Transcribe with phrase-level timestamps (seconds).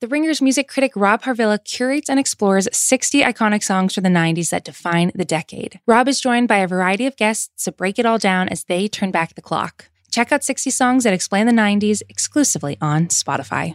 [0.00, 4.48] The Ringer's music critic Rob Harvilla curates and explores 60 iconic songs from the 90s
[4.48, 5.78] that define the decade.
[5.86, 8.88] Rob is joined by a variety of guests to break it all down as they
[8.88, 9.90] turn back the clock.
[10.10, 13.74] Check out 60 Songs That Explain the 90s exclusively on Spotify.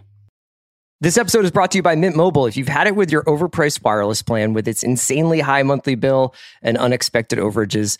[0.99, 2.47] This episode is brought to you by Mint Mobile.
[2.47, 6.33] If you've had it with your overpriced wireless plan with its insanely high monthly bill
[6.63, 7.99] and unexpected overages,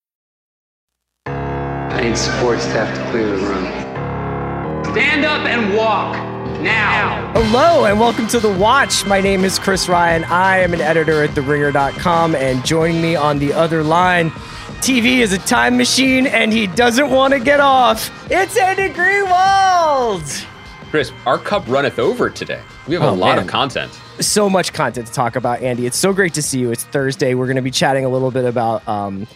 [2.01, 3.65] I need support staff to clear the room.
[4.93, 6.15] Stand up and walk
[6.59, 7.31] now.
[7.35, 9.05] Hello and welcome to The Watch.
[9.05, 10.23] My name is Chris Ryan.
[10.23, 14.31] I am an editor at TheRinger.com, and joining me on the other line,
[14.81, 18.09] TV is a time machine and he doesn't want to get off.
[18.31, 20.45] It's Andy Greenwald.
[20.89, 22.61] Chris, our cup runneth over today.
[22.87, 23.45] We have Oh, a lot man.
[23.45, 23.91] of content.
[24.19, 25.85] So much content to talk about, Andy.
[25.85, 26.71] It's so great to see you.
[26.71, 27.35] It's Thursday.
[27.35, 29.27] We're going to be chatting a little bit about um,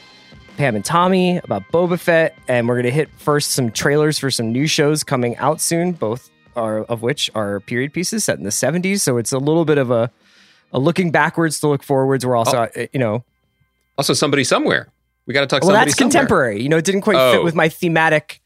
[0.57, 4.31] Pam and Tommy, about Boba Fett, and we're going to hit first some trailers for
[4.31, 8.43] some new shows coming out soon, both are of which are period pieces set in
[8.45, 9.01] the 70s.
[9.01, 10.09] So it's a little bit of a,
[10.71, 12.25] a looking backwards to look forwards.
[12.25, 13.23] We're also, uh, you know,
[13.97, 14.87] Also, somebody somewhere.
[15.25, 15.61] We got to talk.
[15.63, 16.11] well, somebody that's somewhere.
[16.11, 16.61] contemporary.
[16.61, 17.43] You know, it didn't quite fit Oh.
[17.43, 18.41] with my thematic,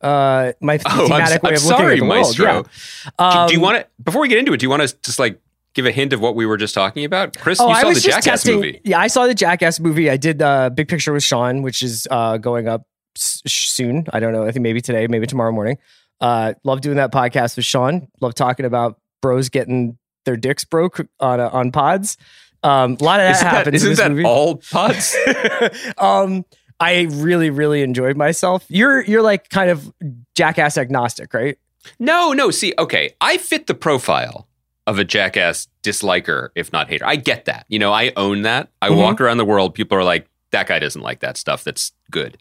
[0.00, 2.46] uh, my Oh, I'm, thematic way I'm of looking sorry, at the Maestro.
[2.52, 2.64] world.
[2.66, 2.70] Do-
[3.18, 3.46] Yeah.
[3.48, 3.86] do, you Um, want to?
[4.04, 5.40] Before we get into it, do you want to just like
[5.78, 7.38] give a hint of what we were just talking about?
[7.38, 8.56] Chris, Oh, you I saw was the Jackass testing.
[8.56, 8.80] movie.
[8.84, 10.10] Yeah, I saw the Jackass movie.
[10.10, 12.82] I did uh, Big Picture with Sean, which is uh, going up
[13.16, 14.06] s- soon.
[14.12, 14.42] I don't know.
[14.44, 15.78] I think maybe today, maybe tomorrow morning.
[16.20, 18.08] Uh, love doing that podcast with Sean.
[18.20, 22.16] Love talking about bros getting their dicks broke on uh, on pods.
[22.64, 23.74] Um, a lot of that Isn't that, happens.
[23.76, 24.24] isn't in this that movie.
[24.24, 25.16] all pods?
[25.98, 26.44] um,
[26.80, 28.64] I really, really enjoyed myself.
[28.68, 29.92] You're you're like kind of
[30.34, 31.56] Jackass agnostic, right?
[32.00, 32.50] no, no.
[32.50, 34.47] See, okay, I fit the profile
[34.88, 37.04] of a Jackass disliker, if not hater.
[37.06, 37.66] I get that.
[37.68, 38.70] You know, I own that.
[38.80, 38.96] I Mhm.
[38.96, 39.74] walk around the world.
[39.74, 41.62] People are like, that guy doesn't like that stuff.
[41.62, 42.38] That's good.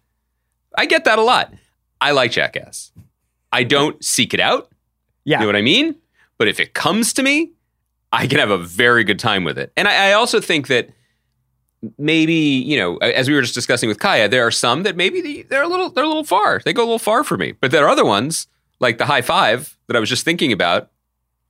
[0.78, 1.54] I get that a lot.
[2.00, 2.92] I like Jackass.
[3.52, 4.72] I don't seek it out.
[5.26, 5.38] Yeah.
[5.38, 5.96] You know what I mean?
[6.38, 7.52] But if it comes to me,
[8.14, 9.74] I can have a very good time with it.
[9.76, 10.90] And I, I also think that
[11.98, 15.44] maybe, you know, as we were just discussing with Kaya, there are some that maybe
[15.44, 16.62] they're a little they're a little far.
[16.64, 17.52] They go a little far for me.
[17.54, 18.48] But there are other ones,
[18.80, 20.90] like the high five that I was just thinking about,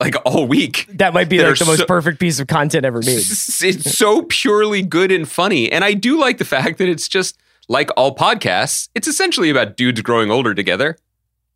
[0.00, 0.86] like all week.
[0.94, 3.18] That might be That like the most so- perfect piece of content ever made.
[3.60, 5.70] It's, so purely good and funny.
[5.72, 7.38] And I do like the fact that it's just
[7.68, 10.96] like all podcasts, it's essentially about dudes growing older together.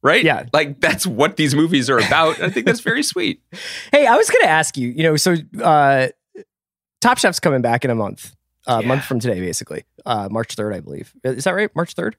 [0.03, 0.25] Right?
[0.25, 0.47] Yeah.
[0.53, 2.41] Like that's what these movies are about.
[2.41, 3.41] I think that's very sweet.
[3.93, 6.09] Hey, I was going to ask you, you know, so uh,
[7.01, 8.35] Top Chef's coming back in a month,
[8.67, 8.89] uh, a Yeah.
[8.89, 11.13] month from today, basically, uh, March 3rd, I believe.
[11.23, 11.71] Is that right?
[11.77, 12.15] March 3rd?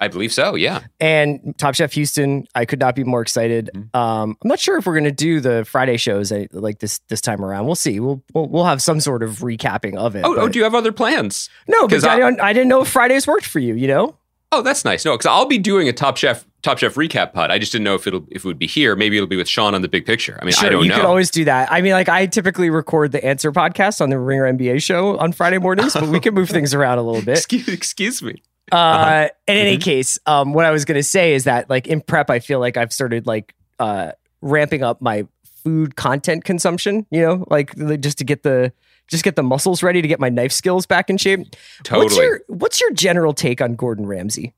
[0.00, 0.80] I believe so, yeah.
[0.98, 3.70] And Top Chef Houston, I could not be more excited.
[3.74, 3.96] Mm-hmm.
[3.96, 6.98] Um, I'm not sure if we're going to do the Friday shows uh, like this
[7.08, 7.66] this time around.
[7.66, 8.00] We'll see.
[8.00, 10.24] We'll we'll, we'll have some sort of recapping of it.
[10.24, 11.48] Oh, oh, do you have other plans?
[11.68, 13.74] No, because I, I- I didn't know if Fridays worked for you.
[13.74, 14.16] You know.
[14.52, 15.04] Oh, that's nice.
[15.04, 17.50] No, because I'll be doing a Top Chef Top Chef recap pod.
[17.50, 18.94] I just didn't know if it'll if it would be here.
[18.96, 20.38] Maybe it'll be with Sean on the big picture.
[20.40, 20.96] I mean, I don't you know.
[20.96, 21.72] could always do that.
[21.72, 25.32] I mean, like I typically record the Answer podcast on the Ringer NBA show on
[25.32, 27.38] Friday mornings, but we can move things around a little bit.
[27.38, 28.42] excuse, excuse me.
[28.72, 29.82] Uh, in any Mhm.
[29.82, 32.60] case, um, what I was going to say is that, like in prep, I feel
[32.60, 35.26] like I've started like uh, ramping up my
[35.62, 37.06] food content consumption.
[37.10, 38.72] You know, like like, just to get the
[39.08, 41.40] just get the muscles ready to get my knife skills back in shape.
[41.82, 42.04] Totally.
[42.06, 44.54] What's your What's your general take on Gordon Ramsay?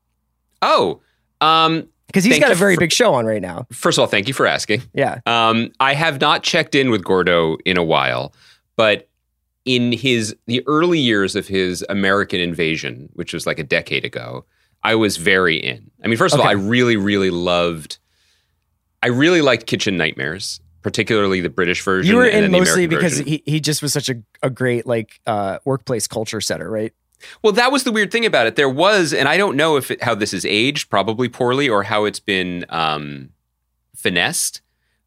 [0.61, 1.01] oh,
[1.41, 3.67] um, Because he's got a very for- big show on right now.
[3.71, 4.81] first of all, thank you for asking.
[4.93, 5.19] Yeah.
[5.25, 8.33] Um, I have not checked in with Gordo in a while,
[8.77, 9.07] but
[9.67, 14.45] in his the early years of his American invasion, which was like a decade ago,
[14.81, 15.91] I was very in.
[16.03, 17.99] I mean, first of all, I really, really loved.
[19.03, 22.09] I really liked Kitchen Nightmares, particularly the British version.
[22.09, 23.27] You were in mostly American because version.
[23.27, 26.93] he, he just was such a, a great like uh, workplace culture setter, right?
[27.43, 28.55] Well, that was the weird thing about it.
[28.55, 31.83] There was, and I don't know if it, how this is aged, probably poorly, or
[31.83, 33.31] how it's been um,
[33.95, 34.61] finessed.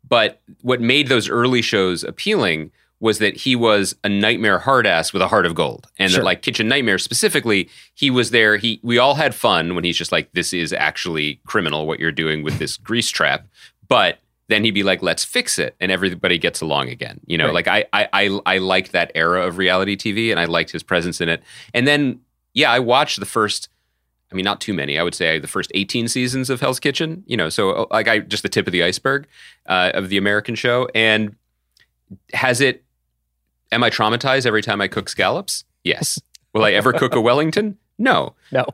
[0.07, 5.13] But what made those early shows appealing was that he was a nightmare hard ass
[5.13, 5.89] with a heart of gold.
[5.99, 6.21] And Sure.
[6.21, 8.57] that like Kitchen Nightmare specifically, he was there.
[8.59, 12.13] He we all had fun when he's just like, this is actually criminal what you're
[12.13, 13.47] doing with this grease trap.
[13.89, 14.19] But
[14.49, 15.77] then he'd be like, let's fix it.
[15.81, 17.21] And everybody gets along again.
[17.27, 17.55] You know, Right.
[17.55, 20.83] like I I I, I liked that era of reality TV and I liked his
[20.83, 21.43] presence in it.
[21.73, 22.21] And then
[22.53, 23.69] yeah, I watched the first
[24.33, 24.97] I mean, not too many.
[24.99, 28.19] I would say the first 18 seasons of Hell's Kitchen, you know, so like I
[28.21, 29.27] just the tip of the iceberg
[29.67, 30.89] uh, of the American show.
[30.95, 31.35] And
[32.33, 32.85] has it,
[33.73, 35.65] am I traumatized every time I cook scallops?
[35.85, 36.21] Yes.
[36.53, 37.79] Will I ever cook a Wellington?
[37.99, 38.35] No.
[38.53, 38.67] No.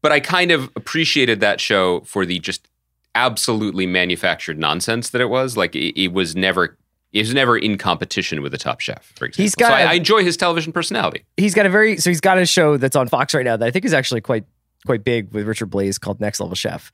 [0.00, 2.68] But I kind of appreciated that show for the just
[3.14, 5.56] absolutely manufactured nonsense that it was.
[5.56, 6.76] Like it, it was never.
[7.10, 9.42] It was never in competition with the Top Chef, for example.
[9.42, 11.24] He's got so I, a- I enjoy his television personality.
[11.38, 13.66] he's got a very so he's got a show that's on Fox right now that
[13.66, 14.44] I think is actually quite
[14.86, 16.92] quite big with Richard Blais called Next Level Chef,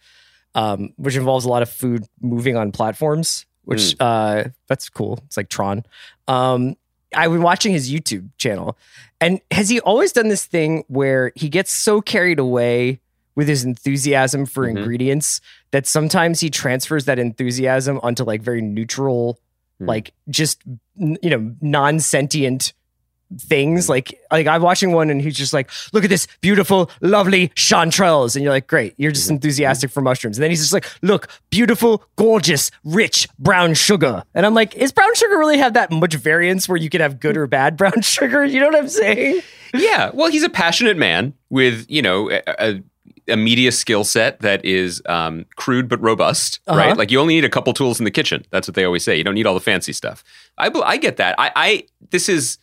[0.55, 3.45] um, which involves a lot of food moving on platforms.
[3.65, 5.19] Which uh, that's cool.
[5.27, 5.85] It's like Tron.
[6.29, 6.77] Um,
[7.17, 8.77] I've been watching his YouTube channel,
[9.21, 13.01] and has he always done this thing where he gets so carried away
[13.37, 14.79] with his enthusiasm for Mhm.
[14.79, 15.41] ingredients
[15.73, 19.39] that sometimes he transfers that enthusiasm onto like very neutral,
[19.81, 19.87] Hmm.
[19.87, 20.63] like just
[20.97, 22.73] you know non sentient
[23.39, 23.89] things.
[23.89, 28.35] Like like I'm watching one and he's just like, look at this beautiful, lovely chanterelles,
[28.37, 30.37] and you're like, great, you're just enthusiastic for mushrooms.
[30.39, 34.93] And then he's just like, look, beautiful, gorgeous, rich brown sugar, and I'm like, is
[34.93, 38.01] brown sugar really have that much variance where you can have good or bad brown
[38.03, 38.45] sugar?
[38.45, 39.43] You know what I'm saying?
[39.75, 42.83] Yeah, well, he's a passionate man with you know a, a,
[43.29, 46.79] a media skill set that is um, crude but robust, Uh-huh.
[46.79, 46.97] right?
[46.97, 48.45] Like you only need a couple tools in the kitchen.
[48.51, 49.17] That's what they always say.
[49.17, 50.23] You don't need all the fancy stuff.
[50.59, 51.35] I I get that.
[51.39, 52.59] I, I this is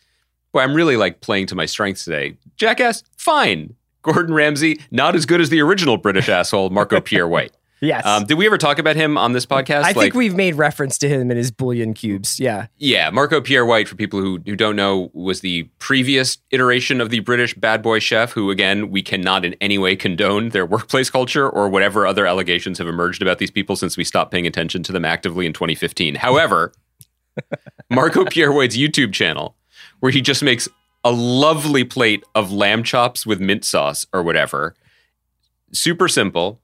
[0.51, 2.37] boy, I'm really like playing to my strengths today.
[2.57, 3.75] Jackass, fine.
[4.01, 7.51] Gordon Ramsay, not as good as the original British asshole Marco Pierre White.
[7.81, 8.05] Yes.
[8.05, 9.83] Um, did we ever talk about him on this podcast?
[9.83, 12.39] I think we've made reference to him in his bouillon cubes.
[12.39, 12.67] Yeah.
[12.77, 17.09] Yeah, Marco Pierre White, for people who, who don't know, was the previous iteration of
[17.09, 21.09] the British bad boy chef, who, again, we cannot in any way condone their workplace
[21.09, 24.83] culture or whatever other allegations have emerged about these people since we stopped paying attention
[24.83, 26.15] to them actively in 2015.
[26.15, 26.73] However,
[27.89, 29.55] Marco Pierre White's YouTube channel,
[30.01, 30.67] where he just makes
[31.03, 34.75] a lovely plate of lamb chops with mint sauce or whatever,
[35.71, 36.59] super simple.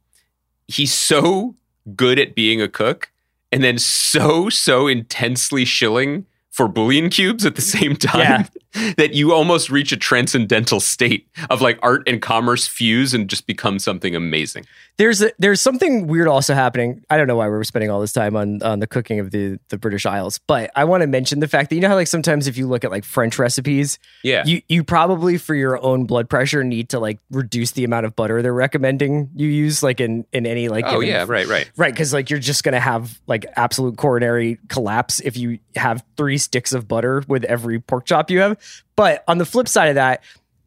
[0.68, 1.56] He's so
[1.96, 3.10] good at being a cook
[3.52, 8.48] and then so so intensely shilling for bouillon cubes at the same time
[8.98, 13.48] that you almost reach a transcendental state of like art and commerce fuse and just
[13.48, 14.66] become something amazing.
[14.98, 17.04] There's a, there's something weird also happening.
[17.10, 19.60] I don't know why we're spending all this time on on the cooking of the
[19.70, 22.08] the British Isles, but I want to mention the fact that you know how like
[22.08, 24.44] sometimes if you look at like French recipes, Yeah.
[24.46, 28.16] you you probably for your own blood pressure need to like reduce the amount of
[28.16, 31.70] butter they're recommending you use like in in any like oh yeah, right, right.
[31.78, 36.38] right because like you're just gonna have like absolute coronary collapse if you have three
[36.38, 38.58] sticks of butter with every pork chop you have.
[38.96, 40.24] But on the flip side of that.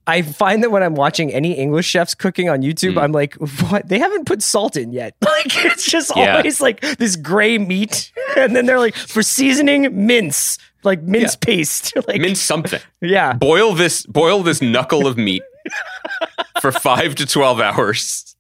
[0.07, 3.03] I find that when I'm watching any English chefs cooking on YouTube, Mm.
[3.03, 3.35] I'm like,
[3.71, 3.87] what?
[3.89, 5.15] They haven't put salt in yet.
[5.23, 6.37] Like, it's just Yeah.
[6.39, 8.11] always like this gray meat.
[8.37, 11.93] And then they're like, for seasoning, mince, like mince paste.
[12.09, 12.81] like, Mince something.
[13.01, 13.35] yeah.
[13.35, 15.43] Boil this boil this knuckle of meat
[16.61, 18.35] for 5 to 12 hours.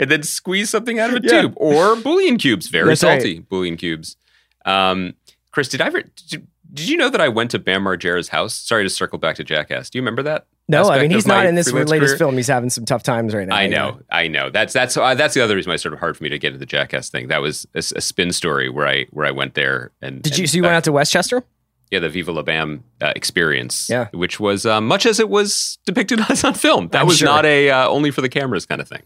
[0.00, 1.42] And then squeeze something out of a Yeah.
[1.42, 3.20] tube or bouillon cubes, very That's right.
[3.20, 4.16] salty bouillon cubes.
[4.64, 5.14] Um,
[5.52, 8.54] Chris, did I ever did, did you know that I went to Bam Margera's house?
[8.54, 9.90] Sorry to circle back to Jackass.
[9.90, 10.46] Do you remember that?
[10.68, 12.16] No, I mean, he's not in this latest career?
[12.18, 12.36] film.
[12.36, 13.54] He's having some tough times right now.
[13.54, 14.50] I you know, I know.
[14.50, 16.38] That's that's uh, that's the other reason why it's sort of hard for me to
[16.40, 17.28] get into the Jackass thing.
[17.28, 20.42] That was a, a spin story where I where I went there and Did you,
[20.42, 21.44] and so you went out to Westchester?
[21.92, 24.08] yeah the Viva La Bam uh, experience, Yeah.
[24.12, 26.88] which was uh, much as it was depicted on film.
[26.88, 27.26] That I'm was sure.
[27.26, 29.02] not a uh, only for the cameras kind of thing.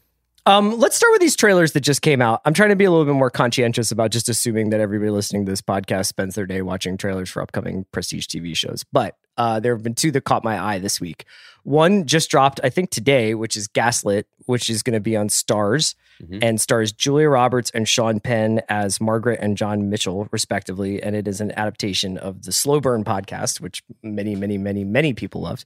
[0.46, 2.40] Um, let's start with these trailers that just came out.
[2.44, 5.44] I'm trying to be a little bit more conscientious about just assuming that everybody listening
[5.44, 8.84] to this podcast spends their day watching trailers for upcoming prestige TV shows.
[8.90, 11.24] But uh, there have been two that caught my eye this week.
[11.62, 15.28] One just dropped, I think today, which is Gaslit, which is going to be on
[15.28, 16.38] Starz Mhm.
[16.42, 21.02] and stars Julia Roberts and Sean Penn as Margaret and John Mitchell, respectively.
[21.02, 25.12] And it is an adaptation of the Slow Burn podcast, which many, many, many, many
[25.14, 25.64] people loved.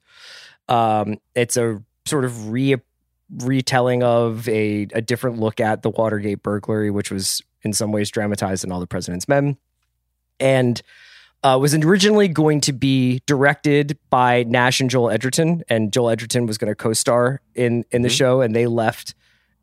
[0.69, 2.77] Um, it's a sort of re
[3.39, 8.11] retelling of a, a different look at the Watergate burglary, which was in some ways
[8.11, 9.57] dramatized in All the President's Men,
[10.41, 10.81] and
[11.43, 16.47] uh, was originally going to be directed by Nash and Joel Edgerton, and Joel Edgerton
[16.47, 18.17] was going to co-star in in the Mhm.
[18.17, 19.15] show, and they left.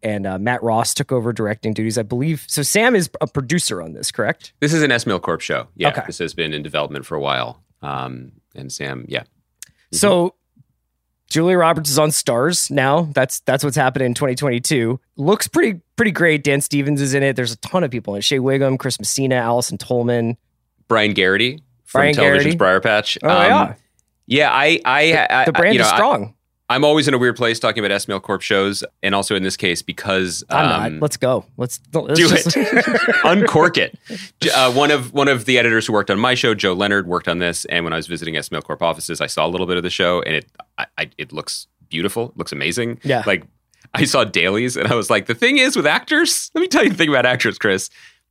[0.04, 2.44] And uh, Matt Ross took over directing duties, I believe.
[2.48, 4.52] So Sam is a producer on this, correct?
[4.60, 5.68] This is an Esmail Corp show.
[5.76, 6.02] Yeah, Okay.
[6.08, 7.62] this has been in development for a while.
[7.84, 9.24] Um, and Sam, yeah,
[9.92, 10.34] So
[11.32, 13.04] Julia Roberts is on Starz now.
[13.14, 15.00] That's that's what's happening in 2022.
[15.16, 16.44] Looks pretty pretty great.
[16.44, 17.38] Dan Stevens is in it.
[17.38, 18.24] There's a ton of people in it.
[18.24, 20.36] Shea Whigham, Chris Messina, Allison Tolman,
[20.90, 22.58] Brian Geraghty from Brian Television's Geraghty.
[22.58, 23.18] Briar Patch.
[23.24, 23.62] Oh, yeah.
[23.62, 23.76] Um,
[24.28, 24.52] yeah.
[24.52, 26.36] I, I, I, The brand you know, is strong.
[26.72, 29.58] I'm always in a weird place talking about Esmail Corp shows, and also in this
[29.58, 31.02] case because I'm um, not.
[31.02, 31.46] Let's go.
[31.58, 34.00] Let's, let's do just- it, uncork it.
[34.56, 37.28] Uh, one of one of the editors who worked on my show, Joe Leonard, worked
[37.28, 39.78] on this, and when I was visiting Esmail Corp offices, I saw a little bit
[39.78, 43.00] of the show, and it I, I, it looks beautiful, it looks amazing.
[43.04, 43.24] Yeah.
[43.26, 43.46] like
[43.94, 46.50] I saw dailies, and I was like, the thing is with actors.
[46.56, 47.90] Let me tell you the thing about actors, Chris.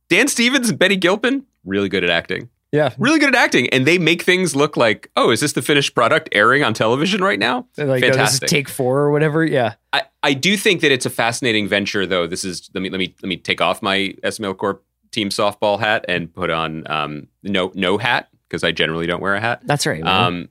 [0.09, 2.49] Dan Stevens and Betty Gilpin, really good at acting.
[2.71, 2.93] Yeah.
[2.97, 5.93] Really good at acting, and they make things look like, oh, is this the finished
[5.93, 7.67] product airing on television right now?
[7.77, 8.49] Like, oh, this is Fantastic.
[8.49, 9.43] take four or whatever.
[9.43, 9.73] Yeah.
[9.91, 12.27] I, I do think that it's a fascinating venture, though.
[12.27, 15.79] This is let me let me let me take off my Esmail Corp team softball
[15.79, 19.61] hat and put on um, no no hat because I generally don't wear a hat.
[19.65, 20.01] That's right.
[20.05, 20.47] Um,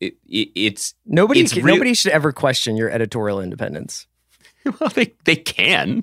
[0.00, 4.06] it, it, it's nobody, it's can- real- nobody should ever question your editorial independence.
[4.80, 6.02] well they they can.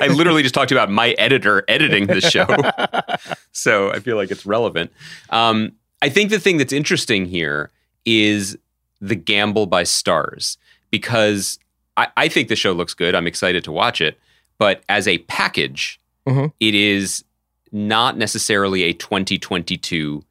[0.00, 2.46] I literally just talked about my editor editing this show,
[3.52, 4.92] so I feel like it's relevant.
[5.30, 7.70] Um, I think the thing that's interesting here
[8.04, 8.56] is
[9.00, 10.56] the gamble by Starz
[10.90, 11.58] because
[11.96, 13.14] I, I think the show looks good.
[13.14, 14.18] I'm excited to watch it,
[14.58, 16.52] but as a package, Mhm.
[16.60, 17.24] it is
[17.72, 20.22] not necessarily a 2022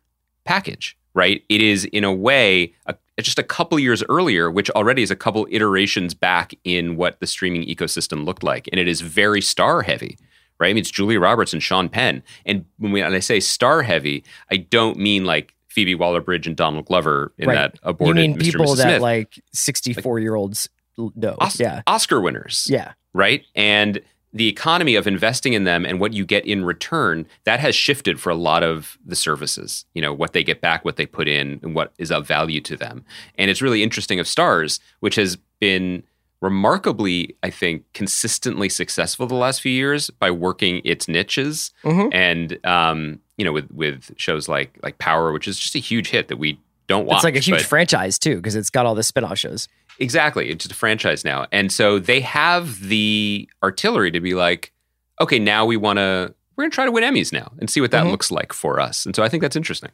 [0.43, 1.43] package, right?
[1.49, 2.95] It is in a way a,
[3.25, 7.27] just a couple years earlier, which already is a couple iterations back in what the
[7.27, 10.17] streaming ecosystem looked like, and it is very star heavy.
[10.59, 13.39] Right, I mean, it's Julia Roberts and Sean Penn, and when, we, when I say
[13.39, 17.55] star heavy, I don't mean like Phoebe Waller-Bridge and Donald Glover in Right.
[17.55, 18.43] that You aborted mean Mr.
[18.43, 19.01] people that Smith.
[19.01, 21.35] like 64 year olds know?
[21.39, 21.83] Os- yeah.
[21.85, 22.93] Oscar winners, Yeah.
[23.13, 23.43] right?
[23.53, 24.01] And
[24.33, 28.19] the economy of investing in them and what you get in return, that has shifted
[28.19, 29.85] for a lot of the services.
[29.93, 32.61] You know, what they get back, what they put in, and what is of value
[32.61, 33.03] to them.
[33.37, 36.03] And it's really interesting of Starz, which has been
[36.51, 42.09] remarkably, I think, consistently successful the last few years by working its niches Mhm.
[42.13, 46.09] and um, you know, with with shows like like Power, which is just a huge
[46.09, 47.17] hit that we don't watch.
[47.17, 49.67] It's like a huge but- franchise too, because it's got all the spin-off shows.
[49.99, 50.49] Exactly.
[50.49, 51.47] It's just a franchise now.
[51.51, 54.71] And so they have the artillery to be like,
[55.19, 57.81] okay, now we want to, we're going to try to win Emmys now and see
[57.81, 58.11] what that Mhm.
[58.11, 59.05] looks like for us.
[59.05, 59.89] And so I think that's interesting.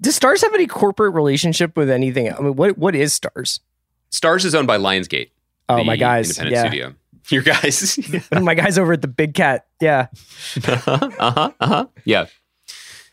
[0.00, 2.32] Does Starz have any corporate relationship with anything?
[2.32, 3.60] I mean, what what is Starz?
[4.10, 5.30] Starz is owned by Lionsgate.
[5.68, 6.30] Oh, the my guys.
[6.38, 6.68] Independent Yeah.
[6.70, 6.94] studio.
[7.28, 7.98] Your guys.
[8.40, 9.66] my guys over at the Big Cat.
[9.80, 10.06] Yeah.
[10.64, 11.86] uh-huh, uh-huh, uh-huh.
[12.04, 12.26] Yeah.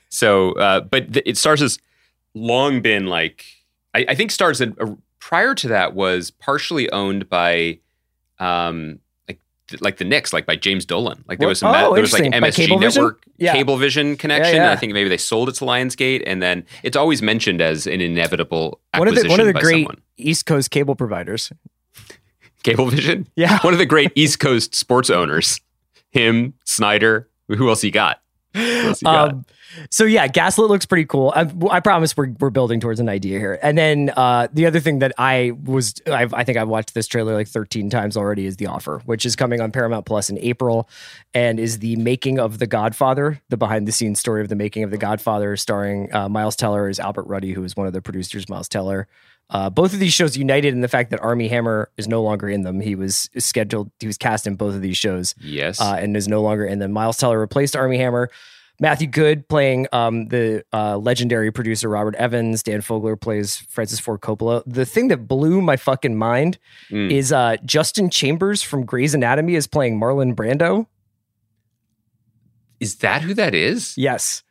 [0.10, 1.80] So, uh, but th- it Starz has
[2.36, 3.44] long been like,
[3.96, 4.76] I, I think Starz had,
[5.24, 7.80] prior to that was partially owned by,
[8.40, 9.00] um,
[9.30, 9.40] like,
[9.80, 11.24] like the Knicks, like by James Dolan.
[11.30, 12.24] Like there was some, Oh, there was like.
[12.24, 12.80] MSG Cablevision?
[12.82, 13.56] Network, Yeah.
[13.56, 14.56] Cablevision connection.
[14.56, 14.64] yeah.
[14.64, 17.88] And I think maybe they sold it to Lionsgate, and then it's always mentioned as
[17.88, 20.02] an inevitable One of the acquisition one of the great someone.
[20.18, 21.52] East Coast cable providers.
[22.66, 23.28] Cablevision.
[23.36, 23.60] Yeah.
[23.62, 25.60] One of the great East Coast sports owners.
[26.12, 27.30] Him, Snyder.
[27.48, 28.22] Who else he got?
[29.06, 29.46] Um,
[29.90, 31.34] so yeah, Gaslit looks pretty cool.
[31.36, 33.60] I, I promise we're we're building towards an idea here.
[33.62, 37.08] And then uh, the other thing that I was, I've, I think I've watched this
[37.08, 40.38] trailer like 13 times already is The Offer, which is coming on Paramount Plus in
[40.40, 40.90] April,
[41.34, 44.84] and is the making of The Godfather, the behind the scenes story of the making
[44.84, 48.02] of The Godfather, starring uh, Miles Teller as Albert Ruddy, who is one of the
[48.02, 48.48] producers.
[48.50, 49.08] Miles Teller.
[49.54, 52.50] Uh, both of these shows united in the fact that Armie Hammer is no longer
[52.50, 52.82] in them.
[52.82, 55.80] He was scheduled, he was cast in both of these shows Yes.
[55.80, 56.92] uh, and is no longer in them.
[56.92, 58.30] Miles Teller replaced Armie Hammer.
[58.80, 62.64] Matthew Goode playing um, the uh, legendary producer Robert Evans.
[62.64, 64.64] Dan Fogler plays Francis Ford Coppola.
[64.66, 66.58] The thing that blew my fucking mind
[66.90, 67.12] Mm.
[67.12, 70.88] is uh, Justin Chambers from Grey's Anatomy is playing Marlon Brando.
[72.80, 73.96] Is that who that is?
[73.98, 74.42] Yes.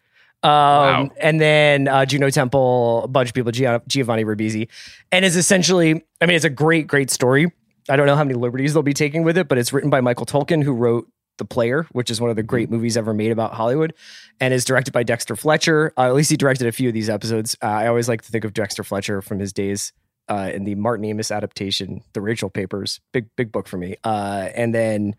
[0.42, 1.10] Um, Wow.
[1.20, 4.68] And then uh, Juno Temple, a bunch of people, Giovanni Ribisi.
[5.10, 7.52] And is essentially, I mean, it's a great, great story.
[7.88, 10.00] I don't know how many liberties they'll be taking with it, but it's written by
[10.00, 11.08] Michael Tolkin, who wrote
[11.38, 13.94] The Player, which is one of the great movies ever made about Hollywood,
[14.40, 15.92] and is directed by Dexter Fletcher.
[15.96, 17.56] Uh, at least he directed a few of these episodes.
[17.62, 19.92] Uh, I always like to think of Dexter Fletcher from his days
[20.28, 23.00] uh, in the Martin Amis adaptation, The Rachel Papers.
[23.12, 23.96] Big, big book for me.
[24.04, 25.16] Uh, and then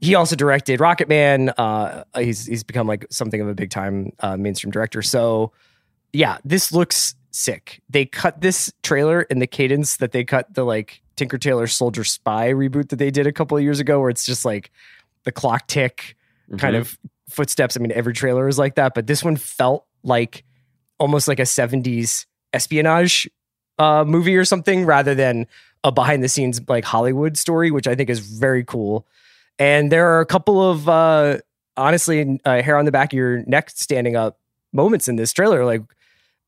[0.00, 1.52] he also directed Rocketman.
[1.56, 5.02] Uh, he's he's become like something of a big time uh, mainstream director.
[5.02, 5.52] So
[6.12, 7.80] yeah, this looks sick.
[7.90, 12.04] They cut this trailer in the cadence that they cut the like Tinker Tailor Soldier
[12.04, 14.70] Spy reboot that they did a couple of years ago, where it's just like
[15.24, 16.16] the clock tick
[16.58, 16.80] kind Mhm.
[16.80, 16.98] of
[17.30, 17.76] footsteps.
[17.76, 20.44] I mean, every trailer is like that, but this one felt like
[20.98, 23.28] almost like a 70s espionage
[23.78, 25.46] uh, movie or something rather than
[25.82, 29.06] a behind the scenes like Hollywood story, which I think is very cool.
[29.58, 31.38] And there are a couple of uh,
[31.76, 34.38] honestly uh, hair on the back of your neck standing up
[34.72, 35.64] moments in this trailer.
[35.64, 35.82] Like,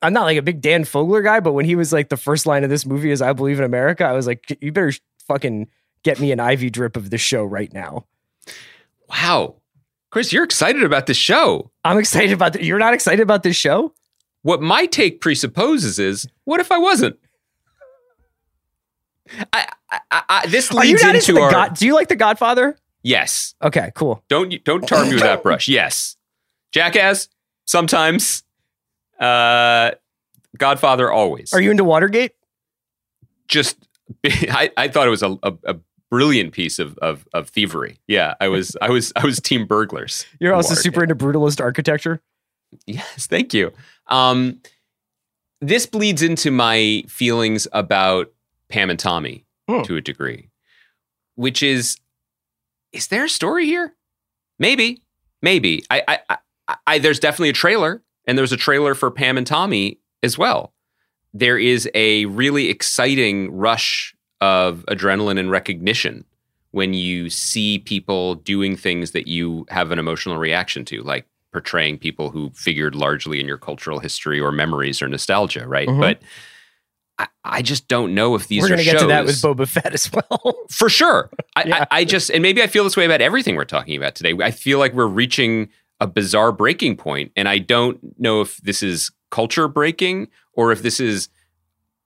[0.02, 2.46] I'm not like a big Dan Fogler guy, but when he was like the first
[2.46, 4.92] line of this movie is "I believe in America," I was like, you better
[5.26, 5.68] fucking
[6.02, 8.06] get me an IV drip of this show right now.
[9.08, 9.56] Wow.
[10.10, 11.70] Chris, you're excited about this show.
[11.84, 12.62] I'm excited about that.
[12.62, 13.92] You're not excited about this show?
[14.46, 17.18] what my take presupposes is, what if I wasn't?
[19.52, 21.74] I, I, I, this leads into into the our God?
[21.74, 22.78] Do you like the Godfather?
[23.06, 23.54] Yes.
[23.62, 24.22] Okay, cool.
[24.28, 25.68] Don't don't tar me with that brush.
[25.68, 26.16] Yes,
[26.72, 27.28] Jackass
[27.66, 28.42] sometimes.
[29.18, 29.92] Uh,
[30.58, 31.52] Godfather always.
[31.52, 32.32] Are you into Watergate?
[33.48, 33.76] just?
[34.24, 35.76] I, I thought it was a, a, a
[36.10, 37.98] brilliant piece of, of of thievery.
[38.06, 40.26] Yeah, I was I was I was team burglars.
[40.40, 40.82] You're also Watergate.
[40.84, 42.20] super into brutalist architecture.
[42.86, 43.72] Yes, thank you.
[44.08, 44.60] Um,
[45.60, 48.32] this bleeds into my feelings about
[48.68, 49.82] Pam and Tommy Hmm.
[49.82, 50.50] to a degree,
[51.34, 51.96] which is,
[52.92, 53.94] is there a story here?
[54.58, 55.02] Maybe,
[55.42, 55.84] maybe.
[55.90, 56.38] I, I,
[56.68, 60.38] I, I there's definitely a trailer, and there's a trailer for Pam and Tommy as
[60.38, 60.72] well.
[61.34, 66.24] There is a really exciting rush of adrenaline and recognition
[66.70, 71.98] when you see people doing things that you have an emotional reaction to, like portraying
[71.98, 75.88] people who figured largely in your cultural history or memories or nostalgia, right?
[75.88, 76.00] Mhm.
[76.00, 76.20] But
[77.18, 79.66] I, I just don't know if these We're are gonna get to that with Boba
[79.66, 80.54] Fett as well.
[80.70, 81.30] for sure.
[81.54, 81.86] I, Yeah.
[81.90, 84.34] I, I just, and maybe I feel this way about everything we're talking about today.
[84.42, 85.68] I feel like we're reaching
[86.00, 90.82] a bizarre breaking point, and I don't know if this is culture breaking or if
[90.82, 91.28] this is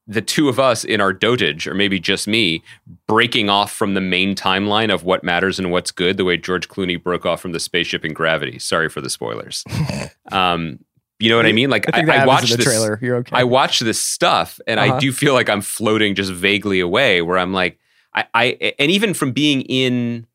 [0.06, 2.64] the two of us in our dotage, or maybe just me,
[3.06, 6.68] breaking off from the main timeline of what matters and what's good, the way George
[6.68, 8.58] Clooney broke off from the spaceship in Gravity.
[8.58, 9.62] Sorry for the spoilers.
[10.32, 10.80] um,
[11.20, 11.70] you know what I mean?
[11.70, 12.98] Like I I, I happens watched in the this trailer.
[13.02, 13.36] You're okay.
[13.36, 14.94] I watch this stuff and Uh-huh.
[14.94, 17.78] I do feel like I'm floating just vaguely away where I'm like,
[18.14, 20.26] I, I and even from being in,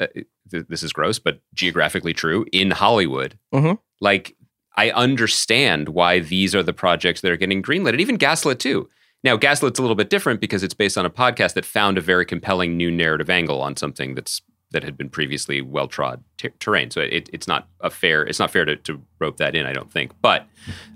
[0.00, 0.06] uh,
[0.50, 3.78] th- this is gross, but geographically true, in Hollywood, Mhm.
[4.00, 4.36] like
[4.76, 8.88] I understand why these are the projects that are getting greenlit and even Gaslit too.
[9.22, 12.00] Now, Gaslit's a little bit different because it's based on a podcast that found a
[12.00, 14.40] very compelling new narrative angle on something that's
[14.72, 16.90] that had been previously well trod ter- terrain.
[16.90, 19.66] So it, it's not a fair it's not fair to, to rope that in.
[19.66, 20.46] I don't think, but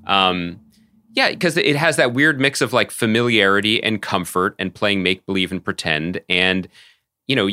[0.06, 0.60] um,
[1.14, 5.24] yeah, because it has that weird mix of like familiarity and comfort and playing make
[5.26, 6.68] believe and pretend and
[7.26, 7.48] you know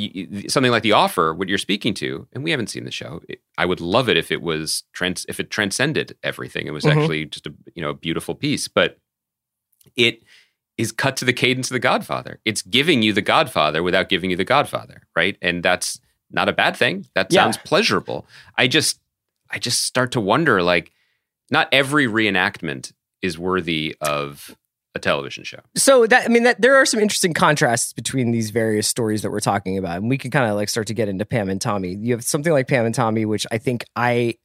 [0.50, 3.40] something like the offer what you're speaking to and we haven't seen the show it,
[3.58, 6.92] i would love it if it was trans if it transcended everything it was Mhm.
[6.98, 8.98] actually just a you know a beautiful piece but
[9.96, 10.24] it
[10.78, 14.30] is cut to the cadence of the godfather it's giving you the godfather without giving
[14.30, 17.44] you the godfather right and that's not a bad thing that Yeah.
[17.44, 18.26] sounds pleasurable
[18.58, 19.00] i just
[19.50, 20.92] i just start to wonder like
[21.50, 24.56] not every reenactment is worthy of
[24.94, 28.50] a television show so that I mean that there are some interesting contrasts between these
[28.50, 31.08] various stories that we're talking about, and we can kind of like start to get
[31.08, 31.96] into Pam and Tommy.
[31.96, 34.36] You have something like Pam and Tommy, which I think I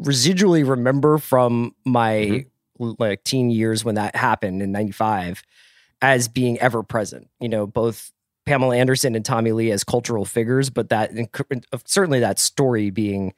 [0.00, 2.46] residually remember from my
[2.80, 2.92] mm-hmm.
[2.98, 5.42] like teen years when that happened in '95
[6.00, 7.28] as being ever present.
[7.40, 8.10] You know, both
[8.48, 11.12] Pamela Anderson and Tommy Lee as cultural figures, but that
[11.84, 13.34] certainly that story being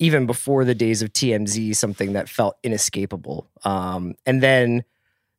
[0.00, 3.48] even before the days of TMZ, something that felt inescapable.
[3.62, 4.82] Um, and then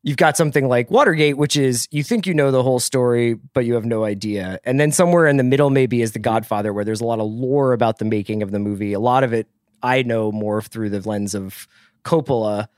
[0.02, 3.66] you've got something like Watergate, which is you think you know the whole story, but
[3.66, 4.60] you have no idea.
[4.64, 7.30] And then somewhere in the middle, maybe is The Godfather, where there's a lot of
[7.30, 8.94] lore about the making of the movie.
[8.94, 9.48] A lot of it
[9.84, 11.68] I know more through the lens of
[12.06, 12.70] Coppola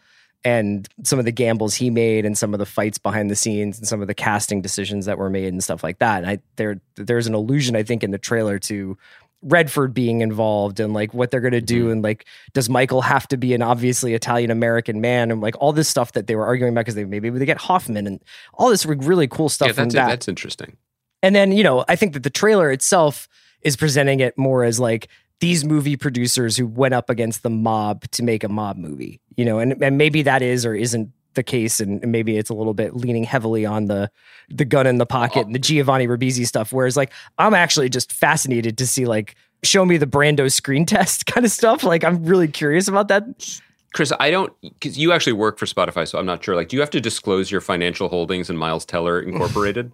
[0.43, 3.77] and some of the gambles he made and some of the fights behind the scenes
[3.77, 6.23] and some of the casting decisions that were made and stuff like that.
[6.23, 8.97] And I there there's an illusion I think in the trailer to
[9.43, 11.91] Redford being involved and like what they're going to do mm-hmm.
[11.91, 15.73] and like does Michael have to be an obviously Italian American man and like all
[15.73, 18.23] this stuff that they were arguing about because they maybe they get Hoffman and
[18.53, 20.07] all this really cool stuff yeah from that's, that.
[20.07, 20.77] that's interesting
[21.23, 23.27] And then, you know, I think that the trailer itself
[23.61, 25.07] is presenting it more as like
[25.39, 29.45] these movie producers who went up against the mob to make a mob movie, you
[29.45, 31.79] know, and, and maybe that is or isn't the case.
[31.79, 34.11] And maybe it's a little bit leaning heavily on the
[34.49, 36.73] the gun in the pocket and the Giovanni Ribisi stuff.
[36.73, 41.25] Whereas like I'm actually just fascinated to see like show me the Brando screen test
[41.25, 41.83] kind of stuff.
[41.83, 43.59] Like I'm really curious about that.
[43.93, 46.55] Chris, I don't because you actually work for Spotify, so I'm not sure.
[46.55, 49.91] Like, do you have to disclose your financial holdings in Miles Teller Incorporated?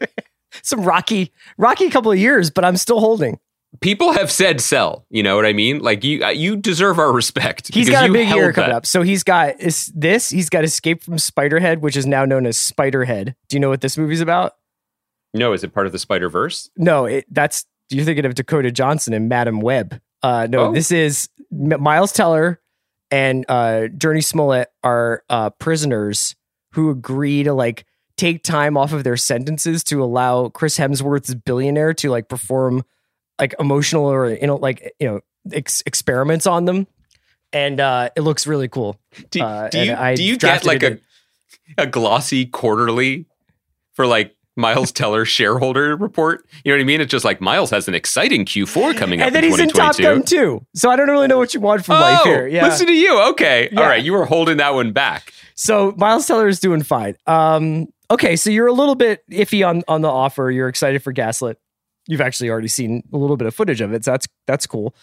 [0.62, 3.38] Some rocky, rocky couple of years, but I'm still holding.
[3.80, 5.04] People have said sell.
[5.10, 5.80] You know what I mean?
[5.80, 7.72] Like you, uh, you deserve our respect.
[7.74, 8.76] He's got a big year coming that.
[8.76, 8.86] up.
[8.86, 10.30] So he's got is this.
[10.30, 13.34] He's got Escape from Spiderhead, which is now known as Spiderhead.
[13.48, 14.54] Do you know what this movie's about?
[15.34, 16.70] No, is it part of the Spider Verse?
[16.76, 20.00] No, it, that's you're thinking of Dakota Johnson and Madame Web.
[20.22, 20.72] Uh, no, Oh.
[20.72, 22.60] this is M- Miles Teller
[23.10, 26.34] and uh, Jurnee Smollett are uh, prisoners
[26.72, 27.84] who agree to like
[28.16, 32.82] take time off of their sentences to allow Chris Hemsworth's billionaire to like perform
[33.38, 35.20] like emotional or you know like you know
[35.52, 36.86] ex- experiments on them,
[37.52, 38.98] and uh, it looks really cool.
[39.30, 40.98] Do, Uh, do you I do you get like a
[41.78, 43.26] a glossy quarterly
[43.94, 46.46] for like Miles Teller shareholder report.
[46.64, 47.00] You know what I mean?
[47.00, 49.68] It's just like Miles has an exciting Q4 coming up and then in he's in
[49.68, 50.64] Top Gun too.
[50.74, 52.46] So I don't really know what you want from oh, life here.
[52.46, 52.66] Yeah.
[52.66, 53.20] listen to you.
[53.30, 53.68] Okay.
[53.70, 53.80] Yeah.
[53.80, 54.02] All right.
[54.02, 55.32] You were holding that one back.
[55.54, 57.16] So Miles Teller is doing fine.
[57.26, 60.50] Um, okay, so you're a little bit iffy on on the offer.
[60.50, 61.58] You're excited for Gaslit.
[62.08, 64.94] You've actually already seen a little bit of footage of it, so that's that's cool.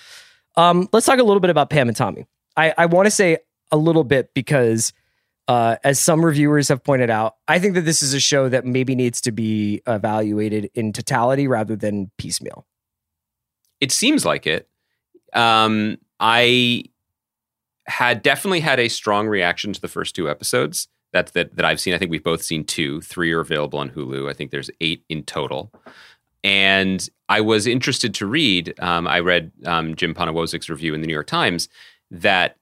[0.56, 2.26] Um, let's talk a little bit about Pam and Tommy.
[2.56, 3.38] I, I want to say
[3.72, 4.94] a little bit because,
[5.48, 8.66] uh, as some reviewers have pointed out, I think that this is a show that
[8.66, 12.66] maybe needs to be evaluated in totality rather than piecemeal.
[13.82, 14.70] It seems like it.
[15.34, 16.84] Um, I
[17.86, 21.80] had definitely had a strong reaction to the first two episodes that, that that I've
[21.80, 21.94] seen.
[21.94, 23.02] I think we've both seen two.
[23.02, 24.30] Three are available on Hulu.
[24.30, 25.72] I think there's eight in total.
[26.44, 28.74] And I was interested to read.
[28.80, 31.70] Um, I read um, Jim Poniewozik's review in the New York Times
[32.12, 32.58] that,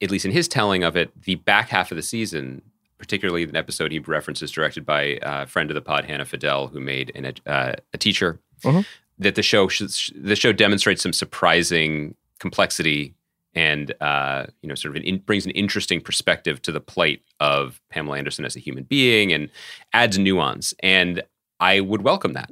[0.00, 2.62] at least in his telling of it, the back half of the season,
[2.98, 6.68] particularly an episode he references directed by uh, a friend of the pod, Hannah Fidel,
[6.68, 8.86] who made an, uh, a teacher, Mhm.
[9.18, 13.14] that the show sh- the show demonstrates some surprising complexity
[13.54, 17.20] and uh, you know sort of an in, brings an interesting perspective to the plight
[17.38, 19.50] of Pamela Anderson as a human being and
[19.92, 20.72] adds nuance.
[20.82, 21.22] And
[21.60, 22.50] I would welcome that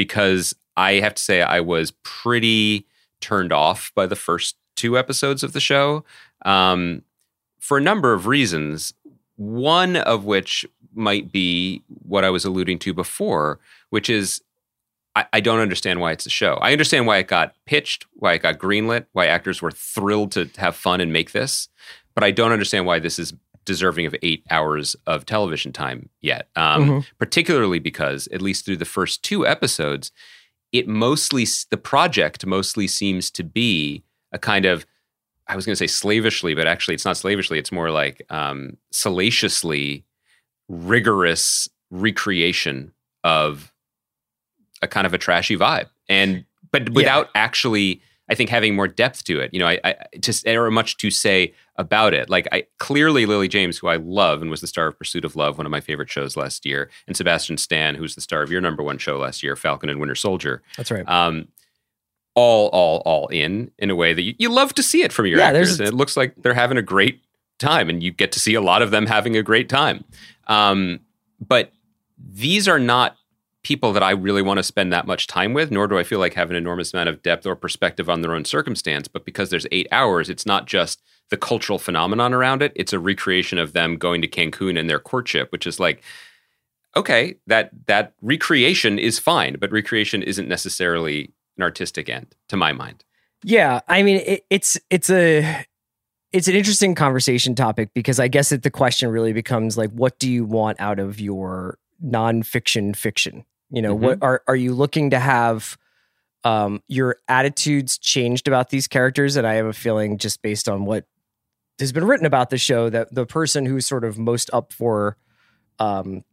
[0.00, 2.86] because I have to say I was pretty
[3.20, 6.06] turned off by the first two episodes of the show
[6.46, 7.02] um,
[7.58, 8.94] for a number of reasons.
[9.36, 13.58] One of which might be what I was alluding to before,
[13.90, 14.40] which is
[15.14, 16.54] I, I don't understand why it's a show.
[16.62, 20.48] I understand why it got pitched, why it got greenlit, why actors were thrilled to
[20.56, 21.68] have fun and make this,
[22.14, 23.34] but I don't understand why this is
[23.70, 26.48] deserving of eight hours of television time yet.
[26.56, 27.06] Um, Mhm.
[27.18, 30.10] Particularly because, at least through the first two episodes,
[30.72, 34.02] it mostly the project mostly seems to be
[34.32, 34.84] a kind of
[35.46, 37.58] I was going to say slavishly, but actually it's not slavishly.
[37.58, 40.04] It's more like um, salaciously
[40.68, 42.92] rigorous recreation
[43.24, 43.72] of
[44.82, 49.24] a kind of a trashy vibe, and but without actually, I think having more depth
[49.24, 49.52] to it.
[49.52, 52.30] You know, I, I just there are much to say about it.
[52.30, 55.34] Like I clearly Lily James, who I love and was the star of Pursuit of
[55.36, 58.50] Love, one of my favorite shows last year, and Sebastian Stan, who's the star of
[58.50, 61.08] your number one show last year, Falcon and Winter Soldier That's right.
[61.08, 61.48] um,
[62.36, 65.26] all, all, all in in a way that you, you love to see it from
[65.26, 67.22] your Yeah, actors, and it looks like they're having a great
[67.58, 70.04] time, and you get to see a lot of them having a great time.
[70.46, 71.00] Um,
[71.40, 71.72] but
[72.16, 73.16] these are not
[73.62, 76.18] people that I really want to spend that much time with, nor do I feel
[76.18, 79.08] like have an enormous amount of depth or perspective on their own circumstance.
[79.08, 82.98] But because there's eight hours, it's not just the cultural phenomenon around it; it's a
[82.98, 86.02] recreation of them going to Cancun and their courtship, which is like
[86.96, 92.72] okay, that that recreation is fine, but recreation isn't necessarily an artistic end, to my
[92.72, 93.04] mind.
[93.42, 95.64] Yeah, I mean it, it's it's a
[96.32, 100.18] it's an interesting conversation topic because I guess that the question really becomes like, what
[100.18, 103.44] do you want out of your nonfiction fiction?
[103.70, 105.78] You know, what are are you looking to have
[106.44, 109.36] um, your attitudes changed about these characters?
[109.36, 111.04] And I have a feeling, just based on what
[111.78, 115.16] has been written about the show, that the person who's sort of most up for
[115.78, 116.24] um,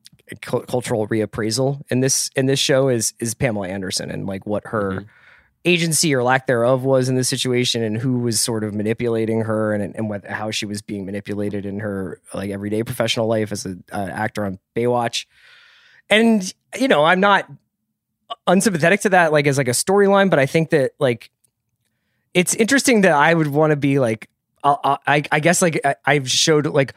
[0.41, 4.67] cu- cultural reappraisal in this in this show is is Pamela Anderson and like what
[4.67, 5.05] her Mhm.
[5.63, 9.73] agency or lack thereof was in this situation and who was sort of manipulating her
[9.73, 13.65] and and what, how she was being manipulated in her like everyday professional life as
[13.65, 15.25] an uh, actor on Baywatch.
[16.09, 17.49] And you know, I'm not
[18.45, 21.31] unsympathetic to that like as like a storyline, but I think that like
[22.33, 24.29] it's interesting that I would want to be like
[24.63, 26.93] I'll, I I guess like I, I've showed like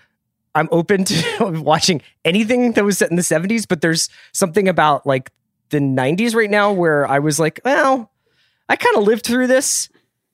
[0.55, 5.07] I'm open to watching anything that was set in the 70s, but there's something about
[5.07, 5.31] like
[5.71, 8.11] the 90s right now where I was like, well,
[8.69, 9.89] I kind of lived through this.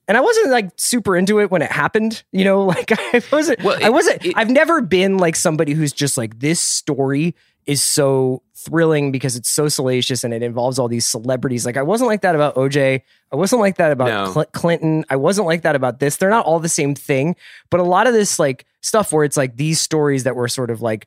[0.09, 3.63] And I wasn't like super into it when it happened, you know, like I wasn't,
[3.63, 7.35] Well, I wasn't, it- I've never been like somebody who's just like, this story
[7.67, 11.65] is so thrilling because it's so salacious and it involves all these celebrities.
[11.65, 13.01] Like I wasn't like that about OJ.
[13.33, 14.33] I wasn't like that about No.
[14.33, 15.05] Cl- Clinton.
[15.09, 16.17] I wasn't like that about this.
[16.17, 17.37] They're not all the same thing,
[17.71, 20.71] but a lot of this like stuff where it's like these stories that were sort
[20.71, 21.07] of like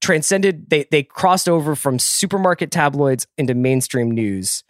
[0.00, 4.62] transcended they they crossed over from supermarket tabloids into mainstream news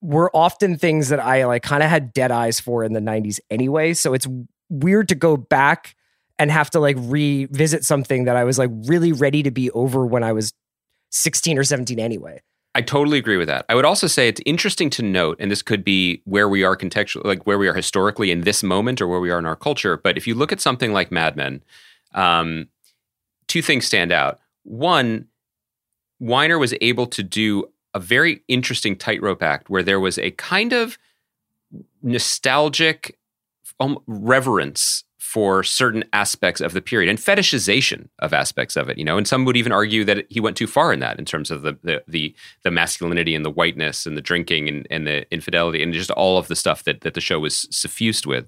[0.00, 3.40] were often things that I like kind of had dead eyes for in the 90s
[3.50, 4.28] anyway so it's
[4.70, 5.96] weird to go back
[6.38, 10.06] and have to like revisit something that I was like really ready to be over
[10.06, 10.54] when I was
[11.10, 12.40] 16 or 17 anyway
[12.74, 13.64] I totally agree with that.
[13.68, 16.76] I would also say it's interesting to note, and this could be where we are
[16.76, 19.56] contextually, like where we are historically in this moment or where we are in our
[19.56, 19.96] culture.
[19.96, 21.64] But if you look at something like Mad Men,
[22.14, 22.68] um,
[23.48, 24.38] two things stand out.
[24.62, 25.26] One,
[26.20, 30.72] Weiner was able to do a very interesting tightrope act where there was a kind
[30.72, 30.96] of
[32.02, 33.18] nostalgic
[33.80, 38.98] um, reverence for certain aspects of the period and fetishization of aspects of it.
[38.98, 41.24] You know, and some would even argue that he went too far in that in
[41.24, 45.06] terms of the the the, the masculinity and the whiteness and the drinking and, and
[45.06, 48.46] the infidelity and just all of the stuff that that the show was suffused with.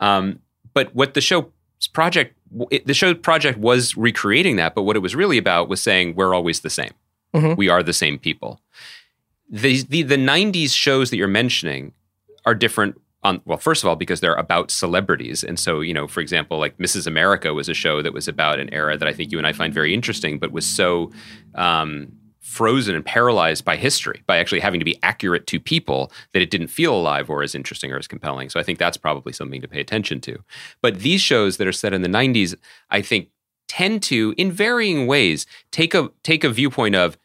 [0.00, 0.38] Um,
[0.72, 1.52] but what the show
[1.92, 2.34] project
[2.70, 6.14] it, the show project was recreating that but what it was really about was saying
[6.14, 6.92] we're always the same
[7.34, 7.56] Mhm.
[7.56, 8.60] we are the same people
[9.50, 11.92] the, the the 90s shows that you're mentioning
[12.46, 15.42] are different on well first of all because they're about celebrities.
[15.44, 18.58] And so you know for example like mrs america was a show that was about
[18.58, 21.10] an era that i think you and i find very interesting but was so
[21.54, 26.42] um, frozen and paralyzed by history by actually having to be accurate to people that
[26.42, 28.50] it didn't feel alive or as interesting or as compelling.
[28.50, 30.38] So i think that's probably something to pay attention to.
[30.80, 32.54] But these shows that are set in the 90s
[32.90, 33.28] i think
[33.68, 37.16] tend to in varying ways take a take a viewpoint of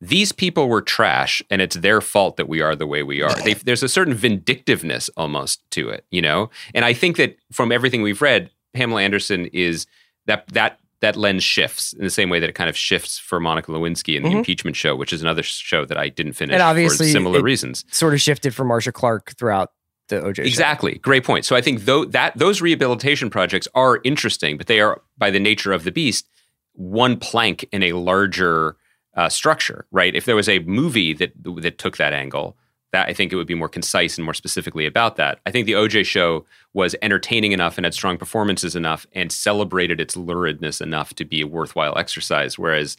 [0.00, 3.34] these people were trash and it's their fault that we are the way we are.
[3.44, 6.50] They, there's a certain vindictiveness almost to it, you know?
[6.74, 9.86] And I think that from everything we've read, Pamela Anderson is
[10.26, 13.38] that that that lens shifts in the same way that it kind of shifts for
[13.38, 14.36] Monica Lewinsky in the Mhm.
[14.38, 17.42] impeachment show, which is another show that I didn't finish And obviously for similar it-
[17.42, 17.84] reasons.
[17.90, 19.72] Sort of shifted for Marcia Clark throughout
[20.08, 20.36] the OJ.
[20.36, 20.42] show.
[20.42, 20.94] Exactly.
[20.98, 21.44] Great point.
[21.44, 25.40] So I think though that those rehabilitation projects are interesting, but they are by the
[25.40, 26.26] nature of the beast
[26.72, 28.76] one plank in a larger
[29.16, 30.14] uh, structure, right?
[30.14, 32.56] If there was a movie that that took that angle,
[32.92, 35.40] that I think it would be more concise and more specifically about that.
[35.46, 40.00] I think the OJ show was entertaining enough and had strong performances enough and celebrated
[40.00, 42.56] its luridness enough to be a worthwhile exercise.
[42.56, 42.96] Whereas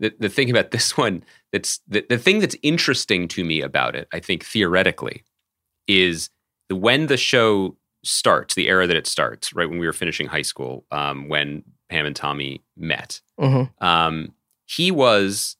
[0.00, 3.94] the, the thing about this one that's the, the thing that's interesting to me about
[3.94, 5.22] it, I think theoretically,
[5.86, 6.28] is
[6.68, 10.26] the when the show starts, the era that it starts, right when we were finishing
[10.26, 13.70] high school, um, when Pam and Tommy met, Mhm.
[13.82, 14.32] um,
[14.66, 15.56] he was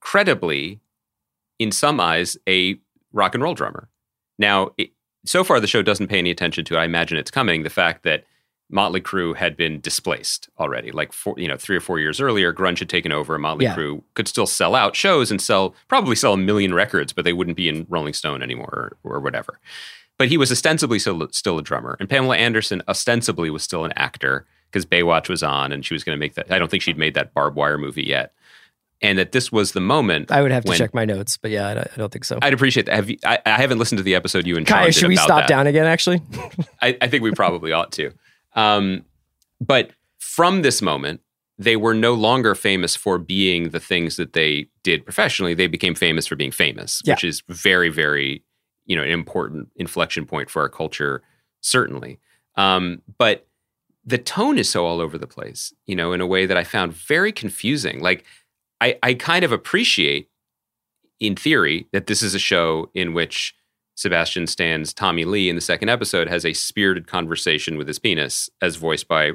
[0.00, 0.80] credibly,
[1.58, 2.78] in some eyes, a
[3.12, 3.88] rock and roll drummer.
[4.38, 4.90] Now, it,
[5.24, 6.76] so far, the show doesn't pay any attention to.
[6.76, 7.62] I imagine it's coming.
[7.62, 8.24] The fact that
[8.70, 12.52] Motley Crue had been displaced already, like four, you know, three or four years earlier,
[12.52, 13.38] grunge had taken over.
[13.38, 13.76] Motley Yeah.
[13.76, 17.34] Crue could still sell out shows and sell probably sell a million records, but they
[17.34, 19.60] wouldn't be in Rolling Stone anymore or, or whatever.
[20.18, 23.92] But he was ostensibly still, still a drummer, and Pamela Anderson ostensibly was still an
[23.96, 26.50] actor because Baywatch was on, and she was going to make that.
[26.50, 28.32] I don't think she'd made that barbed wire movie yet,
[29.02, 30.30] and that this was the moment.
[30.30, 32.38] I would have to check my notes, but yeah, I don't, I don't think so.
[32.40, 32.94] I'd appreciate that.
[32.94, 35.40] Have you, I, I haven't listened to the episode you and Kaya, should we stop
[35.42, 35.48] that.
[35.48, 35.86] down again?
[35.86, 36.22] Actually,
[36.82, 38.12] I, I think we probably ought to.
[38.54, 39.04] Um,
[39.60, 41.20] but from this moment,
[41.58, 45.54] they were no longer famous for being the things that they did professionally.
[45.54, 47.14] They became famous for being famous, Yeah.
[47.14, 48.42] which is very, very,
[48.86, 51.22] you know, an important inflection point for our culture,
[51.60, 52.18] certainly.
[52.56, 53.46] Um, but
[54.04, 56.64] the tone is so all over the place, you know, in a way that I
[56.64, 58.00] found very confusing.
[58.00, 58.24] Like,
[58.82, 60.28] I, I kind of appreciate,
[61.20, 63.54] in theory, that this is a show in which
[63.94, 68.50] Sebastian Stan's Tommy Lee in the second episode has a spirited conversation with his penis,
[68.60, 69.32] as voiced by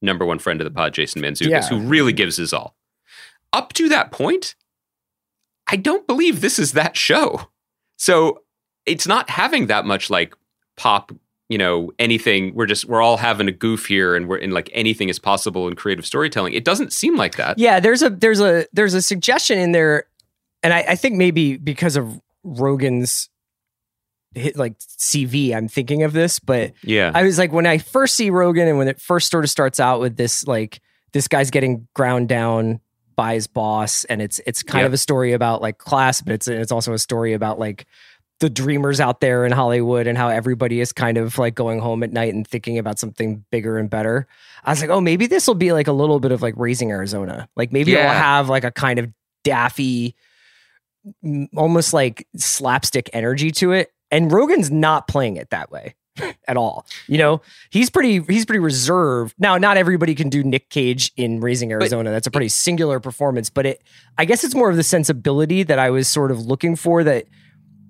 [0.00, 1.66] number one friend of the pod, Jason Mantzoukas, Yeah.
[1.68, 2.76] who really gives his all.
[3.52, 4.54] Up to that point,
[5.66, 7.48] I don't believe this is that show.
[7.96, 8.42] So
[8.86, 10.34] it's not having that much like
[10.76, 11.10] pop,
[11.48, 12.54] you know, anything.
[12.54, 15.68] We're just we're all having a goof here, and we're in like anything is possible
[15.68, 16.54] in creative storytelling.
[16.54, 17.58] It doesn't seem like that.
[17.58, 17.80] yeah.
[17.80, 20.04] There's a there's a there's a suggestion in there,
[20.62, 23.28] and I, I think maybe because of Rogen's
[24.34, 27.12] hit like CV, I'm thinking of this, but Yeah.
[27.14, 29.78] I was like, when I first see Rogen and when it first sort of starts
[29.78, 30.80] out with this, like,
[31.12, 32.80] this guy's getting ground down
[33.14, 34.86] by his boss, and it's it's kind Yeah.
[34.86, 37.86] of a story about like class, but it's it's also a story about like
[38.40, 42.02] the dreamers out there in Hollywood and how everybody is kind of like going home
[42.02, 44.26] at night and thinking about something bigger and better.
[44.64, 46.90] I was like, oh, maybe this will be like a little bit of like raising
[46.90, 47.48] Arizona.
[47.56, 49.12] Like maybe it'll have like a kind of
[49.44, 50.16] daffy,
[51.56, 53.92] almost like slapstick energy to it.
[54.10, 55.94] And Rogen's not playing it that way
[56.48, 56.86] at all.
[57.06, 59.34] You know, he's pretty he's pretty reserved.
[59.38, 62.10] Now, not everybody can do Nick Cage in Raising Arizona.
[62.10, 63.82] That's a pretty singular performance, but it
[64.18, 67.26] I guess it's more of the sensibility that I was sort of looking for that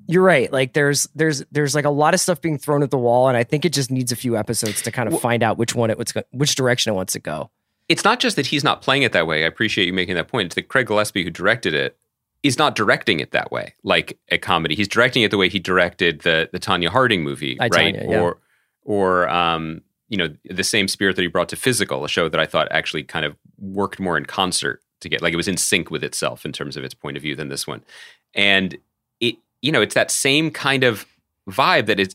[0.06, 0.52] you're right.
[0.52, 3.36] Like there's there's there's like a lot of stuff being thrown at the wall and
[3.36, 5.74] I think it just needs a few episodes to kind of Well- find out which
[5.74, 7.50] one it what's which direction it wants to go.
[7.88, 9.44] it's not just that he's not playing it that way.
[9.44, 10.46] I appreciate you making that point.
[10.46, 11.96] It's that Craig Gillespie, who directed it,
[12.42, 14.74] is not directing it that way, like a comedy.
[14.74, 17.94] He's directing it the way he directed the the Tonya Harding movie, I, right?
[17.94, 18.20] Tonya, yeah.
[18.20, 18.38] Or
[18.82, 22.38] or um, you know, the same spirit that he brought to Physical, a show that
[22.38, 25.56] I thought actually kind of worked more in concert to get like it was in
[25.56, 27.82] sync with itself in terms of its point of view than this one.
[28.34, 28.76] And
[29.64, 31.06] you know, it's that same kind of
[31.50, 32.14] vibe that is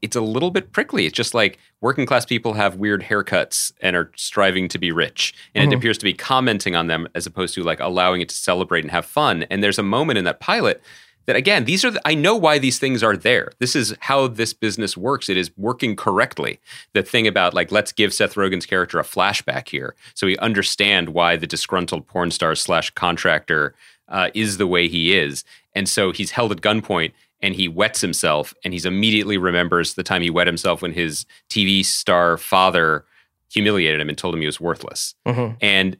[0.00, 1.04] it's a little bit prickly.
[1.04, 5.34] It's just like working class people have weird haircuts and are striving to be rich.
[5.54, 5.78] And it Mhm.
[5.78, 8.90] appears to be commenting on them as opposed to like allowing it to celebrate and
[8.92, 9.42] have fun.
[9.50, 10.80] And there's a moment in that pilot
[11.26, 13.50] that again, these are the, I know why these things are there.
[13.58, 15.28] This is how this business works.
[15.28, 16.60] It is working correctly.
[16.94, 21.10] The thing about like let's give Seth Rogen's character a flashback here, so we understand
[21.10, 23.74] why the disgruntled porn star slash contractor
[24.14, 28.00] uh, is the way he is, and so he's held at gunpoint and he wets
[28.00, 33.04] himself, and he's immediately remembers the time he wet himself when his TV star father
[33.52, 35.56] humiliated him and told him he was worthless, Mhm.
[35.60, 35.96] and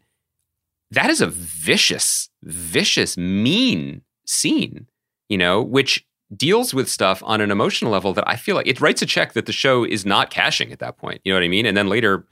[0.91, 4.87] that is a vicious, vicious, mean scene
[5.31, 6.05] you know, which
[6.37, 9.33] deals with stuff on an emotional level that I feel like it writes a check
[9.33, 11.21] that the show is not cashing at that point.
[11.25, 11.65] You know what I mean?
[11.67, 12.27] And then later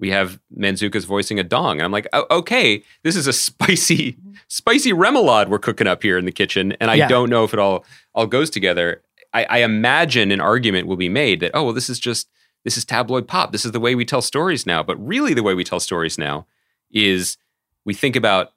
[0.00, 1.72] we have Mantzoukas voicing a dong.
[1.78, 4.16] And I'm like, oh, okay, this is a spicy,
[4.48, 6.72] spicy remoulade we're cooking up here in the kitchen.
[6.80, 7.06] And I Yeah.
[7.08, 7.84] don't know if it all
[8.14, 9.02] all goes together.
[9.32, 12.28] I, I imagine an argument will be made that, oh, well, this is just
[12.64, 13.52] this is tabloid pop.
[13.52, 14.82] This is the way we tell stories now.
[14.82, 16.46] But really the way we tell stories now
[16.90, 17.36] is
[17.84, 18.52] we think about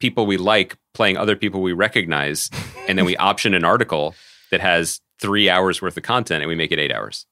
[0.00, 2.48] people we like playing other people we recognize,
[2.88, 4.14] and then we option an article
[4.50, 7.26] that has three hours worth of content and we make it eight hours.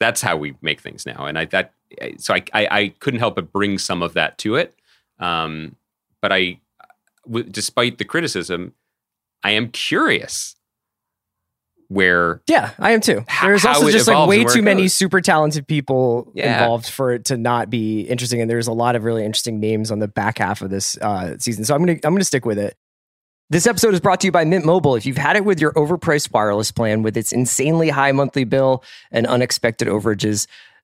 [0.00, 1.26] That's how we make things now.
[1.26, 1.72] And I that
[2.18, 4.74] so I I, I couldn't help but bring some of that to it.
[5.18, 5.76] Um,
[6.22, 6.58] but I,
[7.26, 8.72] w- despite the criticism,
[9.44, 10.56] I am curious
[11.88, 13.24] where Yeah, I am too.
[13.42, 16.62] There's also just like way too many super talented people Yeah.
[16.62, 18.40] involved for it to not be interesting.
[18.40, 21.36] And there's a lot of really interesting names on the back half of this uh,
[21.38, 21.64] season.
[21.64, 22.76] So I'm gonna I'm gonna stick with it.
[23.50, 24.94] This episode is brought to you by Mint Mobile.
[24.94, 28.84] If you've had it with your overpriced wireless plan with its insanely high monthly bill
[29.10, 30.46] and unexpected overages,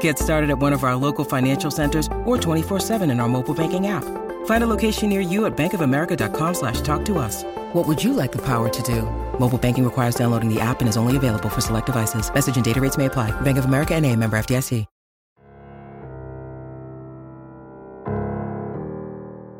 [0.00, 3.86] Get started at one of our local financial centers or 24-7 in our mobile banking
[3.86, 4.02] app.
[4.46, 7.44] Find a location near you at bankofamerica.com slash talk to us.
[7.72, 9.02] What would you like the power to do?
[9.38, 12.28] Mobile banking requires downloading the app and is only available for select devices.
[12.34, 13.30] Message and data rates may apply.
[13.42, 14.84] Bank of America and a member FDIC.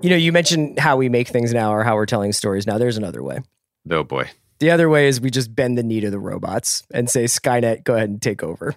[0.02, 2.78] You know, you mentioned how we make things now or how we're telling stories now.
[2.78, 3.40] There's another way.
[3.90, 4.28] oh boy.
[4.60, 7.82] The other way is we just bend the knee to the robots and say, Skynet,
[7.82, 8.74] go ahead and take over.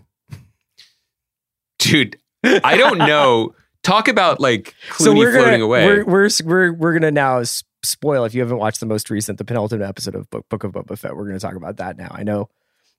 [1.89, 3.55] Dude, I don't know.
[3.81, 5.85] Talk about like Clooney so we're floating gonna, away.
[5.85, 7.43] We're, we're we're we're gonna now
[7.83, 10.73] spoil if you haven't watched the most recent, the penultimate episode of Book, Book of
[10.73, 11.15] Boba Fett.
[11.15, 12.09] We're gonna talk about that now.
[12.11, 12.49] I know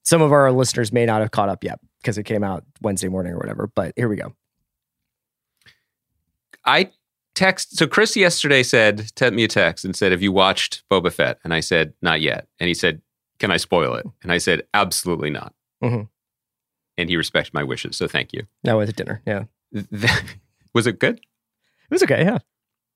[0.02, 3.08] some of our listeners may not have caught up yet because it came out Wednesday
[3.08, 3.70] morning or whatever.
[3.74, 4.34] But here we go.
[6.64, 6.90] I
[7.34, 11.12] text so Chris yesterday said sent me a text and said, "Have you watched Boba
[11.12, 13.02] Fett?" And I said, "Not yet." And he said,
[13.38, 16.08] "Can I spoil it?" And I said, "Absolutely not." Mhm.
[17.00, 18.46] And he respected my wishes, so thank you.
[18.64, 19.22] That was a dinner.
[19.26, 19.44] Yeah,
[20.74, 21.16] Was it good?
[21.18, 22.22] it was okay.
[22.22, 22.38] Yeah,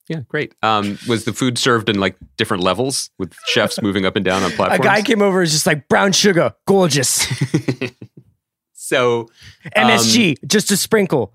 [0.08, 0.54] Yeah, great.
[0.62, 4.42] Um, was the food served in like different levels with chefs moving up and down
[4.42, 4.80] on platforms?
[4.80, 7.26] a guy came over and was just like brown sugar, gorgeous.
[8.72, 9.28] so
[9.76, 11.32] MSG, just a sprinkle.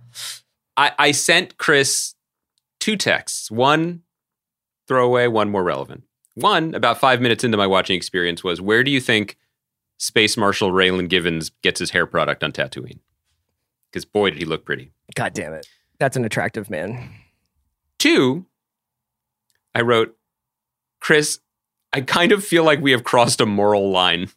[0.78, 2.16] I, I sent Chris
[2.80, 3.52] two texts.
[3.52, 4.04] One
[4.88, 6.04] throwaway, one more relevant.
[6.36, 9.38] One, about five minutes into my watching experience, was where do you think
[10.00, 13.00] Space Marshal Raylan Givens gets his hair product on Tatooine?
[13.92, 14.92] Because boy, did he look pretty.
[15.16, 15.68] God damn it,
[16.00, 17.12] that's an attractive man.
[18.00, 18.46] Two,
[19.76, 20.16] I wrote,
[21.00, 21.40] Chris,
[21.94, 24.30] I kind of feel like we have crossed a moral line.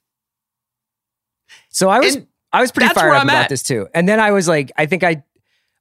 [1.69, 3.49] So I was And I was pretty fired up about at.
[3.49, 3.89] this too.
[3.95, 5.23] And then I was like, I think I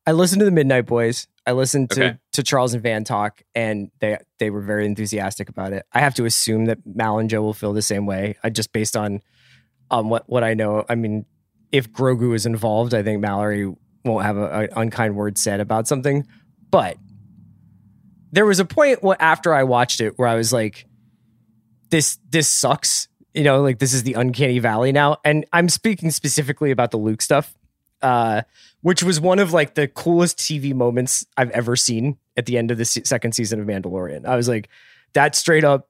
[0.05, 1.27] I listened to the Midnight Boys.
[1.45, 2.17] I listened to Okay.
[2.33, 5.85] to Charles and Van talk, and they they were very enthusiastic about it.
[5.91, 8.35] I have to assume that Mal and Joe will feel the same way.
[8.43, 9.21] I just based on
[9.91, 10.85] um what what I know.
[10.89, 11.25] I mean,
[11.71, 13.71] if Grogu is involved, I think Mallory
[14.03, 16.25] won't have an unkind word said about something.
[16.71, 16.97] But
[18.31, 20.87] there was a point after I watched it where I was like,
[21.89, 25.17] this this sucks you know, like this is the uncanny valley now.
[25.23, 27.55] And I'm speaking specifically about the Luke stuff,
[28.01, 28.41] uh,
[28.81, 32.71] which was one of like the coolest TV moments I've ever seen at the end
[32.71, 34.25] of the se- second season of Mandalorian.
[34.25, 34.69] I was like,
[35.13, 35.89] that straight up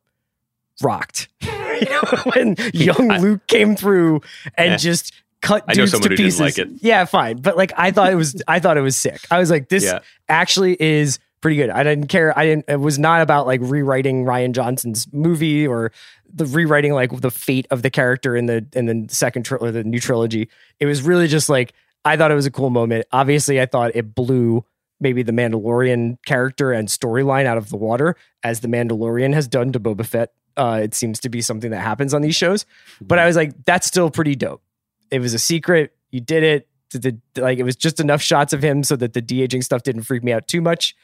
[0.81, 1.29] rocked.
[1.85, 2.01] you know,
[2.35, 4.21] when young I- Luke came through
[4.55, 4.77] and Eh.
[4.77, 6.39] just cut dudes to pieces.
[6.39, 6.69] like it.
[6.81, 7.37] Yeah, fine.
[7.37, 9.19] But like I thought it was I thought it was sick.
[9.31, 9.99] I was like, this Yeah.
[10.29, 11.71] actually is pretty good.
[11.71, 12.37] I didn't care.
[12.37, 15.91] I didn't it was not about like rewriting Rian Johnson's movie or
[16.33, 19.71] the rewriting like the fate of the character in the in the second tri- or
[19.71, 20.47] the new trilogy.
[20.79, 21.73] It was really just like
[22.05, 23.05] I thought it was a cool moment.
[23.11, 24.63] Obviously, I thought it blew
[24.99, 29.71] maybe the Mandalorian character and storyline out of the water, as the Mandalorian has done
[29.71, 30.31] to Boba Fett.
[30.57, 32.65] Uh, it seems to be something that happens on these shows.
[32.99, 34.61] But I was like, that's still pretty dope.
[35.09, 35.93] It was a secret.
[36.11, 36.67] You did it.
[36.91, 39.61] The, the- like it was just enough shots of him so that the de aging
[39.61, 40.95] stuff didn't freak me out too much.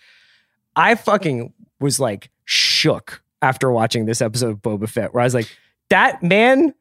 [0.76, 5.34] I fucking was like shook after watching this episode of Boba Fett, where I was
[5.34, 5.48] like,
[5.90, 6.74] that man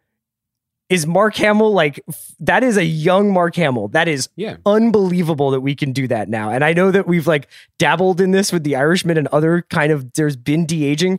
[0.88, 1.72] is Mark Hamill.
[1.72, 2.00] Like
[2.40, 3.88] that is a young Mark Hamill.
[3.88, 4.56] That is Yeah.
[4.66, 6.50] unbelievable that we can do that now.
[6.50, 7.48] And I know that we've like
[7.78, 11.18] dabbled in this with the Irishman and other kind of there's been de aging.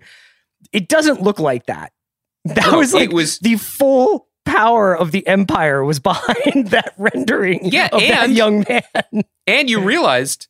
[0.72, 1.91] It doesn't look like that.
[2.45, 6.93] That No, was like it was- the full power of the empire was behind that
[6.97, 8.84] rendering Yeah, of that young man.
[9.47, 10.47] And you realized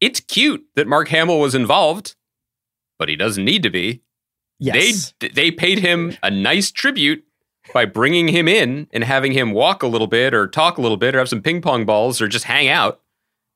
[0.00, 2.16] it's cute that Mark Hamill was involved,
[2.98, 4.02] but he doesn't need to be.
[4.58, 5.14] Yes.
[5.20, 7.24] They they paid him a nice tribute
[7.74, 10.96] by bringing him in and having him walk a little bit or talk a little
[10.96, 13.00] bit or have some ping pong balls or just hang out.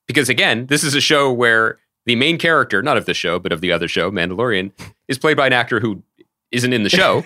[0.07, 3.53] Because again, this is a show where the main character, not of the show, but
[3.53, 4.73] of the other show, Mandalorian,
[5.09, 6.03] is played by an actor who
[6.51, 7.25] isn't in the show.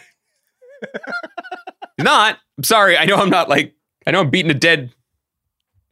[1.97, 2.39] He's not.
[2.59, 2.97] I'm sorry.
[2.97, 3.75] I know I'm not like
[4.07, 4.93] I know I'm beating a dead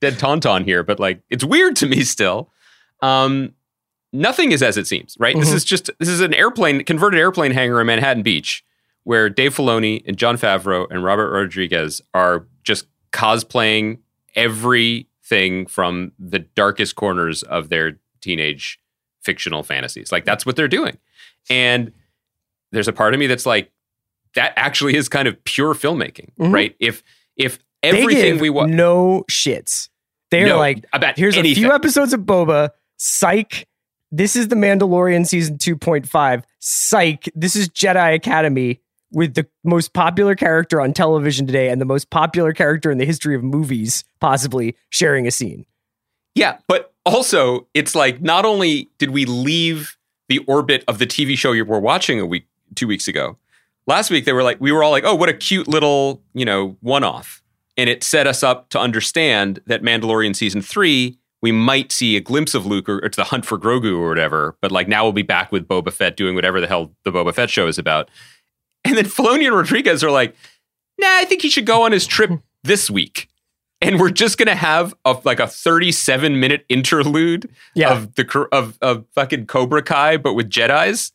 [0.01, 2.51] dead tauntaun here, but like it's weird to me still.
[3.01, 3.55] Um
[4.12, 5.35] nothing is as it seems, right?
[5.39, 5.55] This Mhm.
[5.55, 8.64] is just this is an airplane converted airplane hangar in Manhattan Beach
[9.05, 13.99] where Dave Filoni and Jon Favreau and Robert Rodriguez are just cosplaying
[14.37, 18.79] everything from the darkest corners of their teenage
[19.23, 20.11] fictional fantasies.
[20.11, 20.97] Like that's what they're doing.
[21.51, 21.93] And
[22.73, 23.70] there's a part of me that's like
[24.35, 26.53] that actually is kind of pure filmmaking, Mhm.
[26.55, 26.75] right?
[26.81, 27.03] If
[27.37, 29.89] if everything we want no shits.
[30.31, 31.64] They're No, like, about here's anything.
[31.64, 32.70] a few episodes of Boba.
[32.97, 33.66] Psych.
[34.11, 36.43] This is the Mandalorian season 2.5.
[36.59, 37.29] Psych.
[37.35, 42.09] This is Jedi Academy with the most popular character on television today and the most
[42.11, 45.66] popular character in the history of movies, possibly sharing a scene.
[46.35, 49.96] Yeah, but also it's like not only did we leave
[50.28, 53.36] the orbit of the TV show you were watching a week, two weeks ago.
[53.86, 56.44] Last week they were like, we were all like, oh, what a cute little, you
[56.44, 57.42] know, one-off,
[57.76, 62.20] and it set us up to understand that Mandalorian season three we might see a
[62.20, 64.57] glimpse of Luke or, or to the hunt for Grogu or whatever.
[64.61, 67.34] But like now we'll be back with Boba Fett doing whatever the hell the Boba
[67.34, 68.09] Fett show is about.
[68.84, 70.34] And then Filoni and Rodriguez are like,
[70.98, 72.30] nah, I think he should go on his trip
[72.62, 73.28] this week.
[73.83, 77.93] And we're just gonna have a like a 37 minute interlude Yeah.
[77.93, 81.12] of the of of fucking Cobra Kai, but with Jedi's,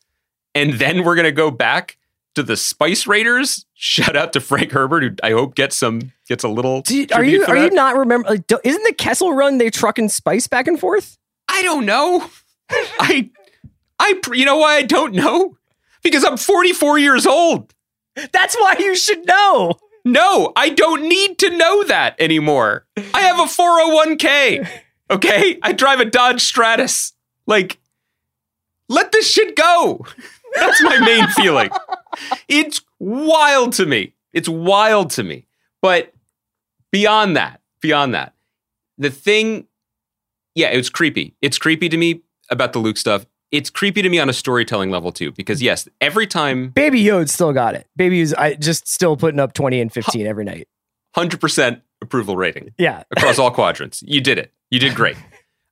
[0.54, 1.96] and then we're gonna go back
[2.34, 3.64] to the Spice Raiders.
[3.74, 6.82] Shout out to Frank Herbert, who I hope gets some gets a little.
[6.88, 8.28] You- are you are you not remember?
[8.28, 11.16] Like, isn't the Kessel Run they trucking spice back and forth?
[11.48, 12.28] I don't know.
[13.00, 13.30] I
[13.98, 15.56] I you know why I don't know
[16.02, 17.72] because I'm 44 years old.
[18.32, 19.78] That's why you should know.
[20.08, 22.86] No, I don't need to know that anymore.
[22.96, 24.68] I have a 401k.
[25.10, 25.58] Okay?
[25.62, 27.14] I drive a Dodge Stratus.
[27.46, 27.78] Like,
[28.90, 30.04] let this shit go.
[30.54, 31.70] That's my main feeling.
[32.46, 34.12] It's wild to me.
[34.34, 35.46] It's wild to me.
[35.80, 36.12] But
[36.92, 38.34] beyond that, beyond that,
[38.98, 39.66] the thing,
[40.54, 41.34] yeah, it's creepy.
[41.40, 43.24] It's creepy to me about the Luke stuff.
[43.50, 47.28] It's creepy to me on a storytelling level too, because yes, every time Baby Yoda
[47.28, 47.86] still got it.
[47.96, 50.68] Baby is I just still putting up 20 and 15 every night.
[51.16, 52.74] 100% approval rating.
[52.78, 53.04] Yeah.
[53.10, 54.02] across all quadrants.
[54.02, 54.52] You did it.
[54.70, 55.16] You did great.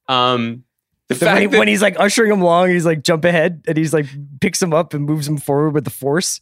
[0.09, 0.65] Um,
[1.09, 3.25] the So when, fact he, that when he's like ushering him along, he's like jump
[3.25, 4.07] ahead and he's like
[4.41, 6.41] picks him up and moves him forward with the force.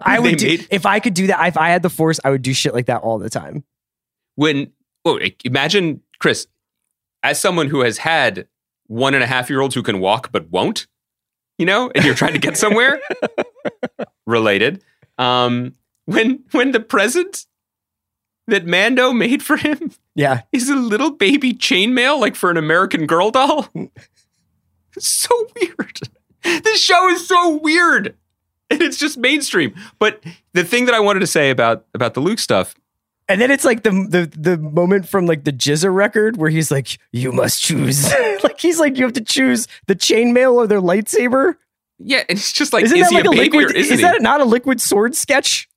[0.00, 1.48] I would do, made- if I could do that.
[1.48, 3.64] If I had the force, I would do shit like that all the time.
[4.36, 4.70] when
[5.04, 6.46] oh, imagine Chris,
[7.22, 8.46] as someone who has had
[8.88, 10.86] one and a half year olds who can walk but won't,
[11.56, 13.00] you know, and you're trying to get somewhere.
[14.26, 14.82] related.
[15.16, 15.74] Um,
[16.04, 17.46] when when the present
[18.46, 23.06] that Mando made for him Yeah, is a little baby chainmail, like for an American
[23.06, 23.68] Girl doll.
[24.98, 26.00] so weird.
[26.42, 28.16] This show is so weird.
[28.70, 29.74] And it's just mainstream.
[29.98, 30.22] But
[30.52, 32.74] the thing that I wanted to say about about the Luke stuff,
[33.28, 36.70] and then it's like the the the moment from like the GZA record where he's
[36.70, 38.12] like, "You must choose."
[38.42, 41.56] like he's like, "You have to choose the chainmail or their lightsaber."
[41.98, 43.76] yeah, and it's just like, Isn't is that he like a a liquid?
[43.76, 43.96] Is he?
[43.96, 45.68] that not a liquid sword sketch?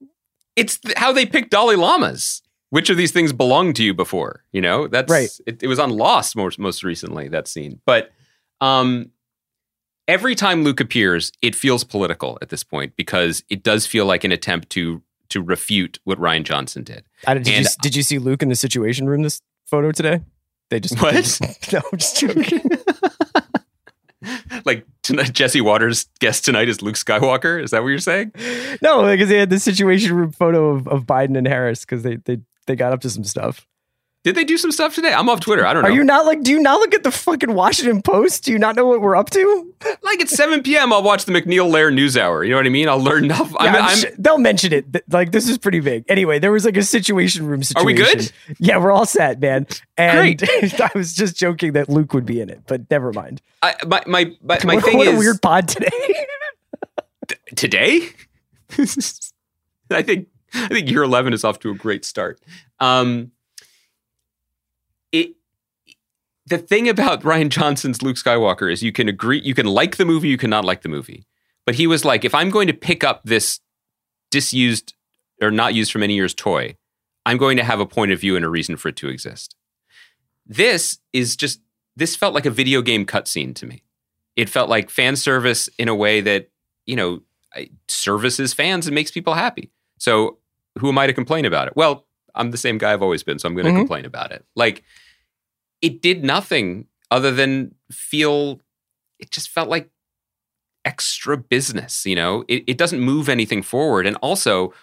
[0.55, 2.41] it's th- how they pick Dalai Lamas.
[2.69, 4.45] Which of these things belonged to you before?
[4.53, 5.29] You know, that's Right.
[5.45, 8.11] It, it was on Lost most most recently that scene, but
[8.61, 9.11] um,
[10.07, 14.23] every time Luke appears, it feels political at this point because it does feel like
[14.23, 17.03] an attempt to to refute what Rian Johnson did.
[17.27, 19.23] I, did, you, And- did you see Luke in the Situation Room?
[19.23, 20.21] This photo today.
[20.69, 21.13] They just What?
[21.13, 21.41] they just-
[21.73, 22.61] no, I'm just joking.
[24.65, 27.61] Like tonight, Jesse Watters' guest tonight is Luke Skywalker.
[27.63, 28.31] Is that what you're saying?
[28.83, 32.17] no, because they had the Situation Room photo of, of Biden and Harris because they
[32.17, 33.65] they they got up to some stuff.
[34.23, 35.11] Did they do some stuff today?
[35.13, 35.65] I'm off Twitter.
[35.65, 35.89] I don't know.
[35.89, 36.43] Are you not like?
[36.43, 38.43] Do you not look at the fucking Washington Post?
[38.45, 39.73] Do you not know what we're up to?
[40.03, 40.93] like at 7 p.m.
[40.93, 42.43] I'll watch the MacNeil/Lehrer News Hour.
[42.43, 42.87] You know what I mean?
[42.87, 43.51] I'll learn enough.
[43.57, 45.11] I'm, Yeah, I'm I'm- they'll mention it.
[45.11, 46.05] Like this is pretty big.
[46.07, 47.83] Anyway, there was like a situation room situation.
[47.83, 48.31] Are we good?
[48.59, 49.65] Yeah, we're all set, man.
[49.97, 50.79] And Great.
[50.79, 53.41] I was just joking that Luke would be in it, but never mind.
[53.63, 55.89] I, my my my, my what, thing what is a weird pod today.
[57.55, 58.09] today.
[59.89, 62.39] I think I think year 11 is off to a great start.
[62.79, 63.31] Um,
[65.11, 65.31] it
[66.51, 70.05] the thing about Rian Johnson's Luke Skywalker is you can agree, you can like the
[70.05, 71.25] movie, you cannot like the movie.
[71.65, 73.59] But he was like, if I'm going to pick up this
[74.29, 74.93] disused
[75.41, 76.75] or not used for many years toy,
[77.25, 79.55] I'm going to have a point of view and a reason for it to exist.
[80.45, 81.61] This is just
[81.95, 83.83] this felt like a video game cutscene to me.
[84.35, 86.49] It felt like fan service in a way that
[86.85, 87.21] you know
[87.87, 89.69] services fans and makes people happy.
[89.99, 90.37] So
[90.79, 91.73] who am I to complain about it?
[91.75, 93.77] Well, I'm the same guy I've always been, so I'm going to Mhm.
[93.81, 94.45] complain about it.
[94.55, 94.83] Like
[95.81, 98.61] it did nothing other than feel.
[99.19, 99.89] It just felt like
[100.85, 102.05] extra business.
[102.05, 104.73] You know, it, it doesn't move anything forward, and also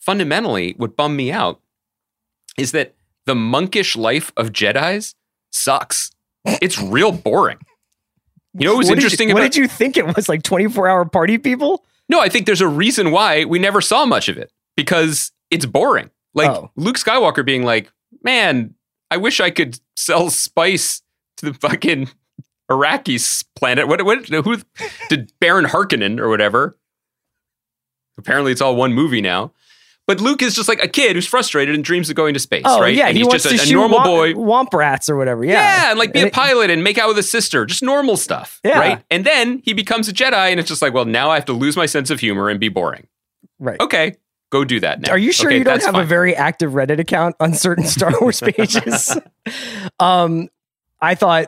[0.00, 1.60] fundamentally, what bummed me out
[2.58, 5.14] is that the monkish life of Jedi's
[5.50, 6.10] sucks.
[6.44, 7.58] It's real boring.
[8.54, 10.28] You know what was What did you- interesting what about did you think it was?
[10.28, 11.84] Like 24 hour party people?
[12.08, 15.64] no, I think there's a reason why we never saw much of it because it's
[15.64, 16.10] boring.
[16.34, 16.70] Like Oh.
[16.76, 17.90] Luke Skywalker being like,
[18.22, 18.74] man,
[19.10, 21.02] I wish I could sell spice
[21.38, 22.08] to the fucking
[22.70, 23.88] Arrakis planet.
[23.88, 24.58] What, what, who
[25.08, 26.78] did Baron Harkonnen or whatever?
[28.18, 29.52] Apparently, it's all one movie now.
[30.06, 32.62] But Luke is just like a kid who's frustrated and dreams of going to space,
[32.66, 32.94] Oh, right?
[32.94, 33.06] yeah.
[33.06, 34.32] and he he's wants just to a, a normal womp, boy.
[34.34, 35.44] Womp rats or whatever.
[35.44, 35.52] Yeah.
[35.52, 37.82] Yeah, and like be And a it- pilot and make out with a sister, just
[37.84, 38.78] normal stuff, Yeah.
[38.80, 39.04] right?
[39.10, 41.52] And then he becomes a Jedi, and it's just like, well, now I have to
[41.52, 43.06] lose my sense of humor and be boring.
[43.60, 43.80] Right.
[43.80, 44.16] Okay,
[44.52, 45.10] go do that now.
[45.10, 48.12] Are you sure Okay, you don't have a very active Reddit account on certain Star
[48.20, 49.18] Wars pages?
[49.98, 50.48] um,
[51.00, 51.46] I thought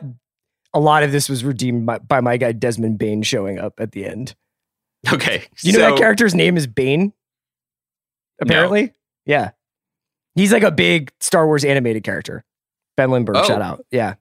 [0.73, 3.93] a lot of this was redeemed by, by my guy Desmond Bane showing up at
[3.93, 4.35] the end.
[5.13, 5.43] okay?
[5.61, 7.13] You know so, that character's name is Bane?
[8.41, 8.91] Apparently?
[9.25, 9.51] Yeah.
[10.35, 12.43] He's like a big Star Wars animated character.
[12.97, 13.43] Ben Lindbergh, Oh.
[13.45, 13.85] shout out.
[13.91, 14.15] Yeah.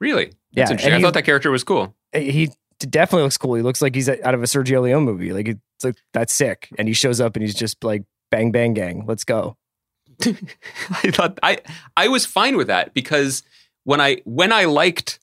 [0.00, 0.26] Really?
[0.52, 0.92] Yeah, That's interesting.
[0.92, 1.94] I he- thought that character was cool.
[2.12, 3.54] He definitely looks cool.
[3.54, 5.32] He looks like he's out of a Sergio Leone movie.
[5.32, 6.68] Like it's like that's sick.
[6.78, 9.04] And he shows up and he's just like bang bang gang.
[9.06, 9.56] Let's go.
[10.24, 11.58] I thought I
[11.96, 13.42] I was fine with that because
[13.84, 15.20] when I when I liked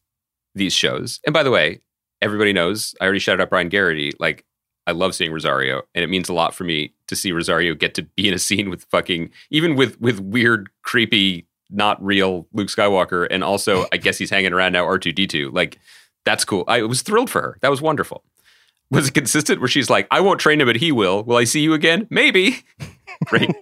[0.54, 1.82] these shows, and by the way,
[2.22, 4.14] everybody knows I already shouted out Brian Geraghty.
[4.20, 4.46] Like
[4.88, 7.94] I love seeing Rosario, and it means a lot for me to see Rosario get
[7.96, 12.70] to be in a scene with fucking even with with weird, creepy, not real Luke
[12.70, 15.52] Skywalker, and also I guess he's hanging around now R two D two.
[15.52, 15.80] Like
[16.24, 16.64] that's cool.
[16.68, 17.58] I was thrilled for her.
[17.62, 18.24] That was wonderful.
[18.92, 21.24] Was it consistent where she's like, I won't train him, but he will.
[21.24, 22.08] Will I see you again?
[22.10, 22.64] Maybe.
[23.32, 23.56] Right.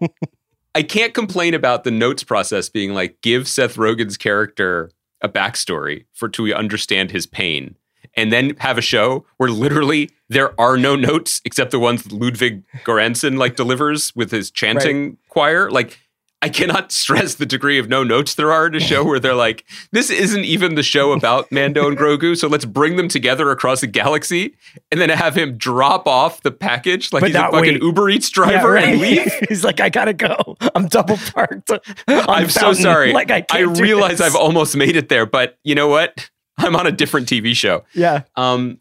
[0.75, 4.89] I can't complain about the notes process being like, give Seth Rogen's character
[5.21, 7.75] a backstory for to understand his pain.
[8.15, 12.63] And then have a show where literally there are no notes except the ones Ludwig
[12.83, 15.71] Göransson like delivers with his chanting choir.
[15.71, 15.99] Like,
[16.43, 19.33] I cannot stress the degree of no notes there are in a show where they're
[19.33, 19.63] like,
[19.93, 23.79] this isn't even the show about Mando and Grogu, so let's bring them together across
[23.79, 24.55] the galaxy
[24.91, 27.81] and then have him drop off the package like But he's a fucking wait.
[27.81, 28.89] Uber Eats Yeah, driver right.
[28.89, 29.31] and leave.
[29.47, 30.57] he's like, I gotta go.
[30.75, 31.71] I'm double parked.
[32.09, 33.13] I'm so sorry.
[33.13, 34.19] Like I, I realize.
[34.19, 36.29] I've almost made it there, but you know what?
[36.57, 37.85] I'm on a different TV show.
[37.93, 38.23] yeah.
[38.35, 38.79] Um,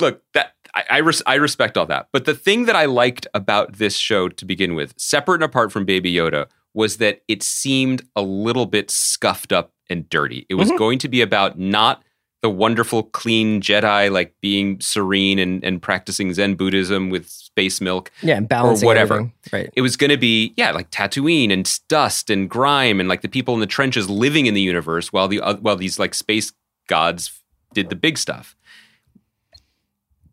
[0.00, 3.26] look, that I I, res- I respect all that, but the thing that I liked
[3.34, 7.42] about this show to begin with, separate and apart from Baby Yoda, was that it
[7.42, 10.46] seemed a little bit scuffed up and dirty.
[10.48, 10.78] It was Mhm.
[10.78, 12.02] going to be about not
[12.40, 18.10] the wonderful, clean Jedi, like being serene and, and practicing Zen Buddhism with space milk
[18.20, 19.14] Yeah, and balancing whatever.
[19.14, 19.32] everything.
[19.52, 19.70] Right.
[19.76, 23.28] it was going to be yeah like Tatooine and dust and grime and like the
[23.28, 26.52] people in the trenches living in the universe while the oth- while these like space
[26.88, 27.30] gods
[27.74, 28.56] did the big stuff.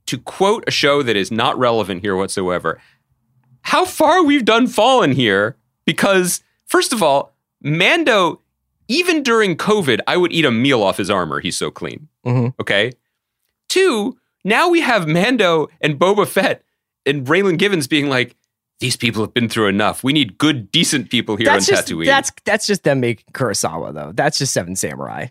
[0.08, 2.82] To quote a show that is not relevant here whatsoever,
[3.62, 5.56] how far we've done fallen here
[5.94, 8.42] because first of all, Mando
[8.88, 11.40] even during COVID, I would eat a meal off his armor.
[11.40, 12.08] He's so clean.
[12.26, 12.54] Mhm.
[12.60, 12.92] Okay.
[13.68, 16.64] Two, now we have Mando and Boba Fett
[17.06, 18.36] and Raylan Givens being like,
[18.80, 20.04] these people have been through enough.
[20.04, 22.06] We need good, decent people here that's on just Tatooine.
[22.06, 24.12] that's that's just them making Kurosawa though.
[24.14, 25.28] That's just Seven Samurai.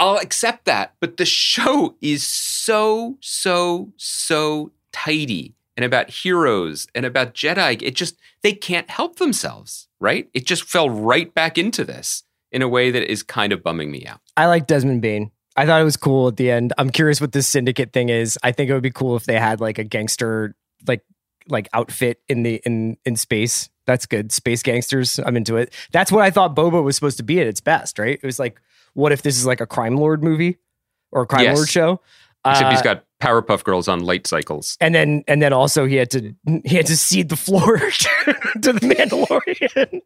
[0.00, 7.04] I'll accept that, but the show is so, so, so tidy and about heroes and
[7.06, 7.80] about Jedi.
[7.82, 10.28] It just they can't help themselves, right?
[10.34, 12.22] It just fell right back into this
[12.52, 14.20] in a way that is kind of bumming me out.
[14.36, 15.30] I like Desmond Bane.
[15.56, 16.72] I thought it was cool at the end.
[16.78, 18.38] I'm curious what this syndicate thing is.
[18.42, 20.54] I think it would be cool if they had like a gangster
[20.86, 21.02] like
[21.48, 23.68] like outfit in the in in space.
[23.86, 24.32] That's good.
[24.32, 25.18] Space gangsters.
[25.18, 25.72] I'm into it.
[25.92, 28.18] That's what I thought Boba was supposed to be at its best, right?
[28.20, 28.60] It was like,
[28.94, 30.56] what if this is like a crime lord movie
[31.12, 31.56] or a crime Yes.
[31.56, 32.00] lord show?
[32.46, 34.76] Except Uh, he's got Powerpuff Girls on light cycles.
[34.80, 38.72] and then and then also he had to he had to cede the floor to
[38.72, 40.00] the Mandalorian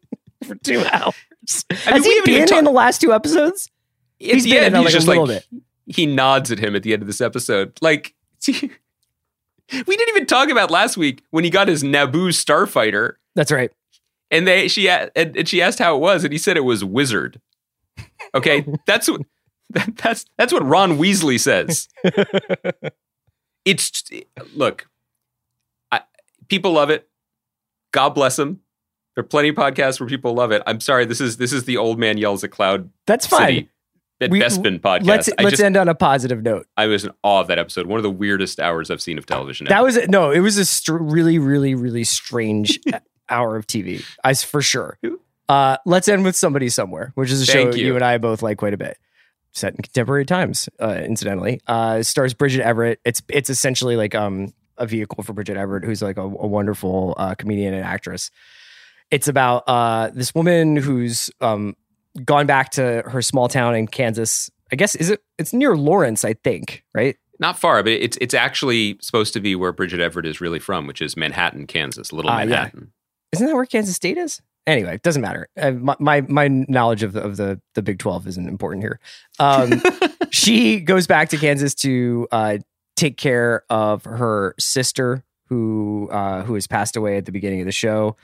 [0.47, 1.15] for two hours.
[1.69, 3.69] I Has we he been in the last two episodes?
[4.21, 5.61] At He's the been end, in, like, a just little like bit.
[5.87, 7.77] he nods at him at the end of this episode.
[7.81, 8.13] Like
[8.47, 8.53] we
[9.71, 13.71] didn't even talk about last week when he got his Naboo starfighter, That's right.
[14.31, 16.83] and they she and, and she asked how it was, and he said it was
[16.83, 17.39] wizard.
[18.33, 19.21] Okay, that's what
[19.71, 21.87] that, that's that's what Ron Weasley says.
[23.69, 24.03] It's
[24.55, 24.87] look,
[25.91, 26.01] I,
[26.47, 27.07] people love it.
[27.91, 28.59] God bless them.
[29.15, 30.61] There are plenty of podcasts where people love it.
[30.67, 33.39] I'm sorry, this is this is the old man yells at cloud That's fine.
[33.47, 33.69] city
[34.21, 35.05] at We- Bespin podcast.
[35.05, 36.67] Let's let's just end on a positive note.
[36.77, 37.87] I was in awe of that episode.
[37.87, 39.65] One of the weirdest hours I've seen of television.
[39.67, 39.83] That ever.
[39.85, 42.79] was no, it was a str- really, really, really strange
[43.29, 44.03] hour of TV.
[44.23, 44.99] I for sure.
[45.49, 47.87] Uh, let's end with somebody somewhere, which is a Thank show you.
[47.87, 47.95] you.
[47.95, 48.97] and I both like quite a bit.
[49.53, 51.59] Set in contemporary times, uh, incidentally.
[51.67, 52.99] Uh, stars Bridget Everett.
[53.03, 57.15] It's it's essentially like um a vehicle for Bridget Everett, who's like a, a wonderful
[57.17, 58.31] uh, comedian and actress.
[59.11, 61.75] It's about uh, this woman who's um,
[62.23, 64.49] gone back to her small town in Kansas.
[64.71, 65.21] I guess is it?
[65.37, 66.83] It's near Lawrence, I think.
[66.93, 67.17] Right?
[67.39, 70.85] not far, but it's it's actually supposed to be where Bridget Everett is really from,
[70.87, 72.45] which is Manhattan, Kansas, Little Ah, yeah.
[72.45, 72.91] Manhattan.
[73.31, 74.41] Isn't that where Kansas State is?
[74.69, 75.49] Anyway, it doesn't matter.
[75.57, 78.99] Uh, my, my my knowledge of the, of the the Big Twelve isn't important here.
[79.39, 79.81] Um,
[80.29, 82.59] she goes back to Kansas to uh,
[82.95, 87.65] take care of her sister who uh, who has passed away at the beginning of
[87.65, 88.15] the show.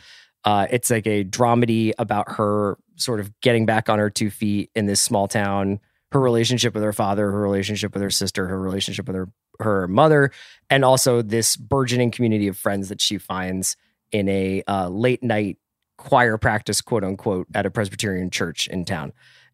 [0.43, 4.69] Uh, it's like a dramedy about her sort of getting back on her two feet
[4.75, 5.79] in this small town.
[6.11, 9.29] Her relationship with her father, her relationship with her sister, her relationship with her
[9.61, 10.29] her mother,
[10.69, 13.75] and also this burgeoning community of friends that she finds
[14.11, 15.57] in a uh, late night
[15.97, 19.13] choir practice, quote unquote, at a Presbyterian church in town.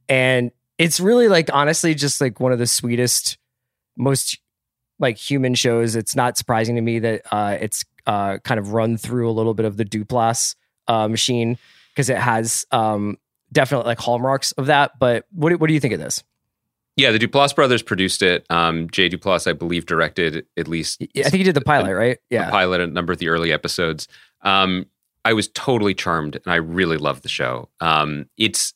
[0.09, 3.37] And it's really like, honestly, just like one of the sweetest,
[3.97, 4.39] most
[4.99, 5.95] like human shows.
[5.95, 9.53] It's not surprising to me that uh, it's uh, kind of run through a little
[9.53, 10.55] bit of the Duplass
[10.87, 11.57] uh, machine
[11.93, 13.17] because it has um,
[13.51, 14.91] definitely like hallmarks of that.
[14.99, 16.23] But what, do- what do you think of this?
[16.97, 18.45] Yeah, the Duplass brothers produced it.
[18.49, 22.17] Um, Jay Duplass, I believe, directed at least I think he did the pilot, right?
[22.29, 22.49] the Yeah.
[22.49, 24.07] pilot, a number of the early episodes.
[24.41, 24.85] Um,
[25.23, 27.69] I was totally charmed, and I really loved the show.
[27.79, 28.73] Um, it's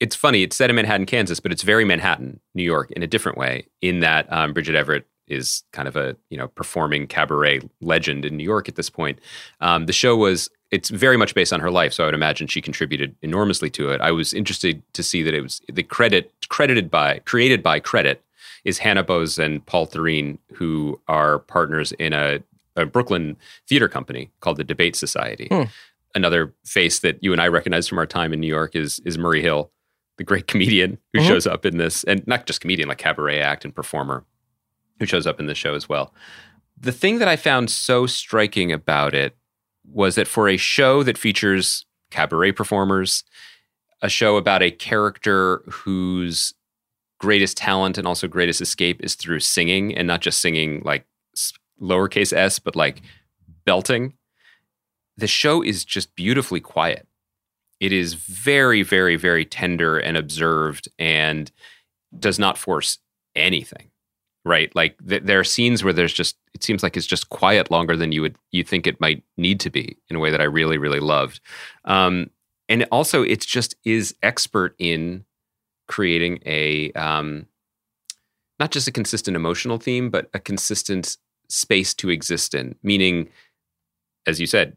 [0.00, 0.42] it's funny.
[0.42, 3.66] It's set in Manhattan, Kansas, but it's very Manhattan, New York, in a different way.
[3.80, 8.36] In that um, Bridget Everett is kind of a you know performing cabaret legend in
[8.36, 9.18] New York at this point.
[9.60, 12.46] Um, the show was it's very much based on her life, so I would imagine
[12.46, 14.00] she contributed enormously to it.
[14.00, 18.22] I was interested to see that it was the credit credited by created by credit
[18.64, 22.42] is Hannah Bos and Paul Thureen, who are partners in a,
[22.76, 23.36] a Brooklyn
[23.68, 25.48] theater company called the Debate Society.
[25.50, 25.62] Hmm.
[26.14, 29.18] Another face that you and I recognize from our time in New York is is
[29.18, 29.70] Murray Hill,
[30.18, 31.26] the great comedian who Mhm.
[31.28, 34.24] shows up in this, and not just comedian, like cabaret act and performer,
[35.00, 36.14] who shows up in this show as well.
[36.78, 39.36] The thing that I found so striking about it
[39.84, 43.24] was that for a show that features cabaret performers,
[44.02, 46.54] a show about a character whose
[47.18, 51.06] greatest talent and also greatest escape is through singing and not just singing like
[51.80, 53.02] lowercase s, but like
[53.64, 54.14] belting.
[55.16, 57.06] The show is just beautifully quiet.
[57.80, 61.50] It is very, very, very tender and observed and
[62.18, 62.98] does not force
[63.34, 63.90] anything.
[64.44, 64.74] Right.
[64.74, 67.96] Like th- there are scenes where there's just, it seems like it's just quiet longer
[67.96, 70.44] than you would, you think it might need to be in a way that I
[70.44, 71.40] really, really loved.
[71.84, 72.30] Um,
[72.68, 75.24] and also it's just is expert in
[75.88, 77.46] creating a um,
[78.58, 81.16] not just a consistent emotional theme, but a consistent
[81.48, 82.74] space to exist in.
[82.82, 83.28] Meaning,
[84.26, 84.76] as you said,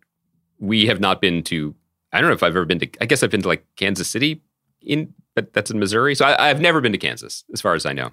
[0.59, 1.75] we have not been to.
[2.13, 2.89] I don't know if I've ever been to.
[3.01, 4.41] I guess I've been to like Kansas City,
[4.81, 6.15] in but that's in Missouri.
[6.15, 8.11] So I, I've never been to Kansas, as far as I know.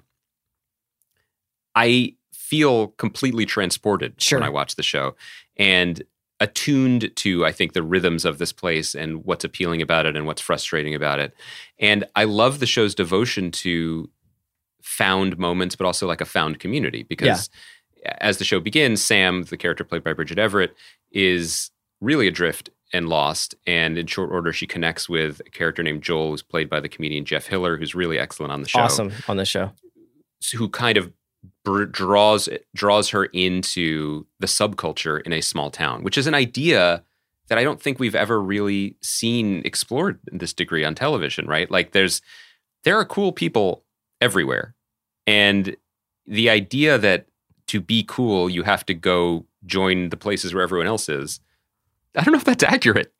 [1.75, 4.39] I feel completely transported Sure.
[4.39, 5.15] when I watch the show,
[5.57, 6.03] and
[6.41, 10.25] attuned to I think the rhythms of this place and what's appealing about it and
[10.25, 11.33] what's frustrating about it.
[11.79, 14.09] And I love the show's devotion to
[14.81, 17.49] found moments, but also like a found community because
[18.19, 20.75] as the show begins, Sam, the character played by Bridget Everett,
[21.11, 23.55] is really adrift and Lost.
[23.65, 26.89] And in short order, she connects with a character named Joel, who's played by the
[26.89, 28.79] comedian Jeff Hiller, who's really excellent on the show.
[28.79, 29.71] Awesome on the show.
[30.53, 31.11] Who kind of
[31.63, 37.03] br- draws draws her into the subculture in a small town, which is an idea
[37.47, 41.47] that I don't think we've ever really seen explored in this degree on television.
[41.47, 41.69] Right?
[41.69, 42.21] Like, there's
[42.83, 43.83] there are cool people
[44.21, 44.75] everywhere,
[45.25, 45.75] and
[46.27, 47.27] the idea that
[47.67, 51.39] to be cool you have to go join the places where everyone else is.
[52.15, 53.11] I don't know if that's accurate.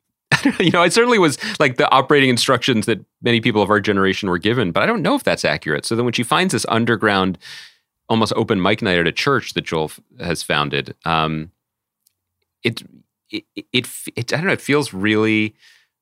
[0.60, 4.28] you know, it certainly was like the operating instructions that many people of our generation
[4.28, 5.84] were given, but I don't know if that's accurate.
[5.84, 7.38] So then when she finds this underground,
[8.08, 9.90] almost open mic night at a church that Joel
[10.20, 11.50] has founded, um,
[12.62, 12.82] it,
[13.30, 15.54] it, it, it, I don't know, it feels really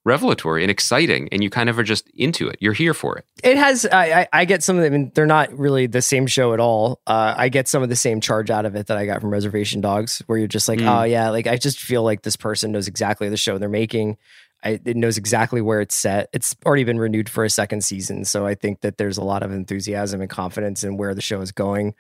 [0.05, 2.57] revelatory and exciting and you kind of are just into it.
[2.61, 3.25] You're here for it.
[3.43, 6.03] It has i i, I get some of them I mean, they're not really the
[6.03, 7.01] same show at all.
[7.07, 9.31] Uh, i get some of the same charge out of it that i got from
[9.31, 11.01] reservation dogs where you're just like Mm.
[11.01, 14.17] oh yeah like i just feel like this person knows exactly the show they're making.
[14.63, 16.31] I, it knows exactly where it's set.
[16.33, 19.43] It's already been renewed for a second season so i think that there's a lot
[19.43, 21.95] of enthusiasm and confidence in where the show is going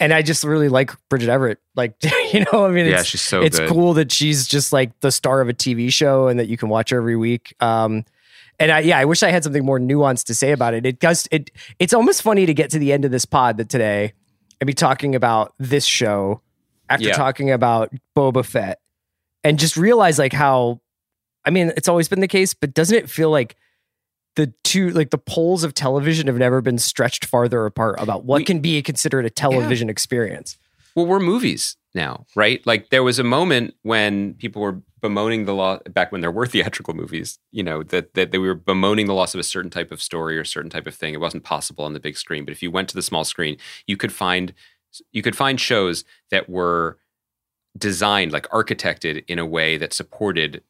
[0.00, 1.58] and I just really like Bridget Everett.
[1.74, 1.94] Like,
[2.32, 4.98] you know, I mean, yeah it's, she's so it's good cool that she's just like
[5.00, 7.54] the star of a TV show and that you can watch her every week.
[7.60, 8.04] Um,
[8.58, 10.86] and I, yeah, I wish I had something more nuanced to say about it.
[10.86, 11.28] It does.
[11.30, 14.12] It it's almost funny to get to the end of this pod that today
[14.60, 16.40] and be talking about this show
[16.88, 17.14] after Yeah.
[17.14, 18.80] talking about Boba Fett
[19.44, 20.80] and just realize like how.
[21.44, 23.54] I mean, it's always been the case, but doesn't it feel like
[24.36, 28.38] the two like the poles of television have never been stretched farther apart about what
[28.38, 30.58] We- can be considered a television experience?
[30.94, 32.66] Well, we're movies now, right?
[32.66, 36.46] Like there was a moment when people were bemoaning the law back when there were
[36.46, 39.92] theatrical movies, you know, that, that they were bemoaning the loss of a certain type
[39.92, 41.12] of story or a certain type of thing.
[41.12, 43.58] It wasn't possible on the big screen, but if you went to the small screen,
[43.86, 44.54] you could find
[45.12, 46.98] you could find shows that were
[47.76, 50.62] designed like architected in a way that supported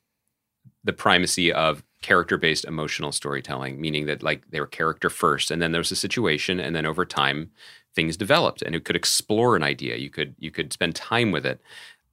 [0.82, 5.72] the primacy of character-based emotional storytelling, meaning that like they were character first and then
[5.72, 7.50] there was a situation and then over time
[7.94, 9.96] things developed and it could explore an idea.
[9.96, 11.61] You could you could spend time with it.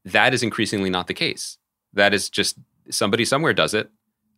[0.06, 1.58] That is increasingly not the case.
[1.94, 2.58] That is just
[2.90, 3.90] somebody somewhere does it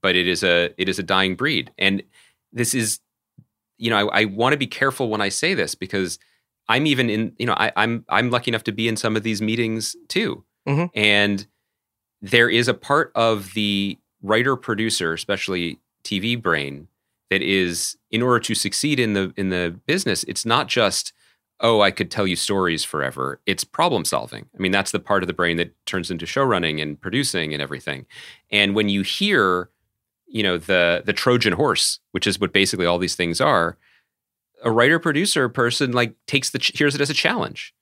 [0.01, 1.72] but it is a it is a dying breed.
[1.78, 2.03] And
[2.53, 2.99] this is
[3.78, 6.20] you know i, I want to be careful when i say this because
[6.70, 9.24] i'm even in you know I, i'm i'm lucky enough to be in some of
[9.24, 10.43] these meetings too.
[10.68, 10.89] Mhm.
[10.95, 11.45] and
[12.22, 16.88] there is a part of the writer producer especially tv brain
[17.30, 21.13] that is in order to succeed in the in the business it's not just
[21.61, 23.39] oh i could tell you stories forever.
[23.45, 24.45] It's problem solving.
[24.55, 27.53] I mean that's the part of the brain that turns into show running and producing
[27.53, 28.05] and everything.
[28.51, 29.69] And when you hear
[30.28, 33.78] you know the the trojan horse which is what basically all these things are
[34.63, 37.73] a writer producer person like takes the hears it as a challenge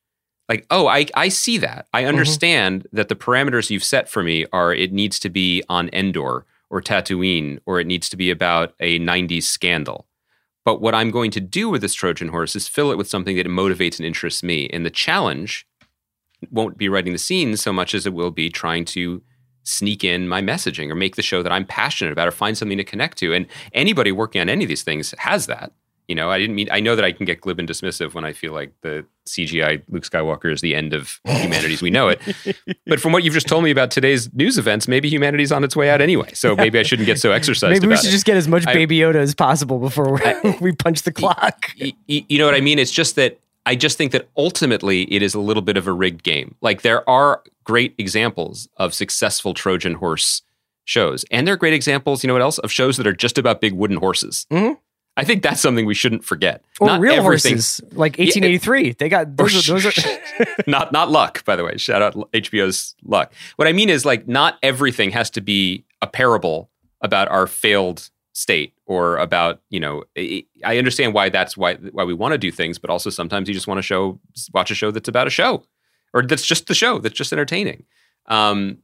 [0.49, 2.09] like oh i i see that i mm-hmm.
[2.09, 6.45] understand that the parameters you've set for me are it needs to be on endor
[6.69, 10.07] or tatooine or it needs to be about a 90s scandal
[10.65, 13.35] but what I'm going to do with this Trojan horse is fill it with something
[13.35, 14.69] that motivates and interests me.
[14.71, 15.67] And the challenge
[16.51, 19.21] won't be writing the scenes so much as it will be trying to
[19.63, 22.77] sneak in my messaging or make the show that I'm passionate about or find something
[22.77, 23.33] to connect to.
[23.33, 25.71] And anybody working on any of these things has that.
[26.08, 28.26] You know, I didn't mean I know that I can get glib and dismissive when
[28.26, 32.10] I feel like the CGI Luke Skywalker is the end of humanity as we know
[32.10, 32.22] it.
[32.86, 35.76] But from what you've just told me about today's news events, maybe humanity's on its
[35.76, 36.30] way out anyway.
[36.34, 38.12] So maybe I shouldn't get so exercised Maybe we about should it.
[38.12, 41.72] just get as much I- Baby Yoda as possible before we, we punch the clock.
[41.80, 42.78] y- y- you know what I mean?
[42.80, 45.93] It's just that I just think that ultimately it is a little bit of a
[45.93, 46.56] rigged game.
[46.62, 50.41] Like there are great examples of successful Trojan horse
[50.86, 52.24] shows, and there are great examples.
[52.24, 52.58] You know what else?
[52.60, 54.45] Of shows that are just about big wooden horses.
[54.51, 54.78] Mhm.
[55.16, 56.64] I think that's something we shouldn't forget.
[56.80, 58.93] Or Not real everything- horses, like 1883.
[58.93, 59.70] They got those.
[59.70, 60.20] Are, those are
[60.68, 61.78] not not luck, by the way.
[61.78, 63.32] Shout out HBO's luck.
[63.57, 66.70] What I mean is like not everything has to be a parable
[67.01, 70.03] about our failed state or about you know.
[70.18, 73.47] I I understand why that's why why we want to do things, but also sometimes
[73.47, 74.20] you just want to show
[74.53, 75.64] watch a show that's about a show
[76.14, 77.84] or that's just the show that's just entertaining.
[78.28, 78.80] Um,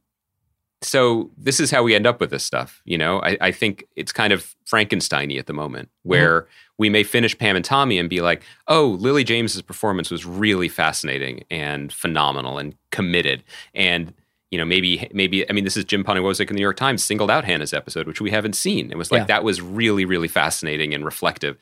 [0.82, 2.80] so this is how we end up with this stuff.
[2.84, 6.08] You know, I, I think it's kind of Frankensteiny at the moment, mm-hmm.
[6.10, 6.46] where
[6.78, 10.68] we may finish Pam and Tommy and be like, "Oh, Lily James's performance was really
[10.68, 14.14] fascinating and phenomenal and committed." And
[14.50, 17.04] you know, maybe maybe I mean, this is Jim Poniewozik in the New York Times
[17.04, 18.90] singled out Hannah's episode, which we haven't seen.
[18.90, 19.26] It was like Yeah.
[19.26, 21.58] that was really really fascinating and reflective,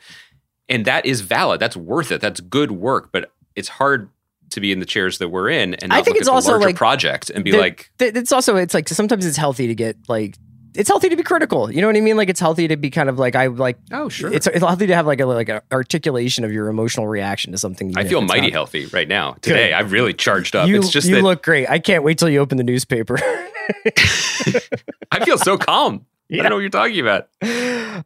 [0.69, 1.61] and that is valid.
[1.61, 2.21] That's worth it.
[2.21, 4.11] That's good work, but it's hard
[4.51, 6.77] to be in the chairs that we're in and I think it's the also, like,
[6.77, 9.97] project and be the- like, th- it's also it's like sometimes it's healthy to get
[10.09, 10.37] like
[10.75, 11.73] it's healthy to be critical.
[11.73, 12.17] You know what I mean?
[12.17, 13.79] Like it's healthy to be kind of like I like.
[13.91, 14.33] Oh, sure.
[14.33, 17.59] It's, it's healthy to have like a like an articulation of your emotional reaction to
[17.59, 17.95] something.
[17.97, 19.33] I feel mighty not- healthy right now.
[19.41, 20.69] Today, I've really charged up.
[20.69, 21.69] You, it's just you that look great.
[21.69, 23.19] I can't wait till you open the newspaper.
[25.11, 26.07] I feel so calm.
[26.31, 26.43] I Yeah.
[26.43, 27.29] don't know what you're talking about.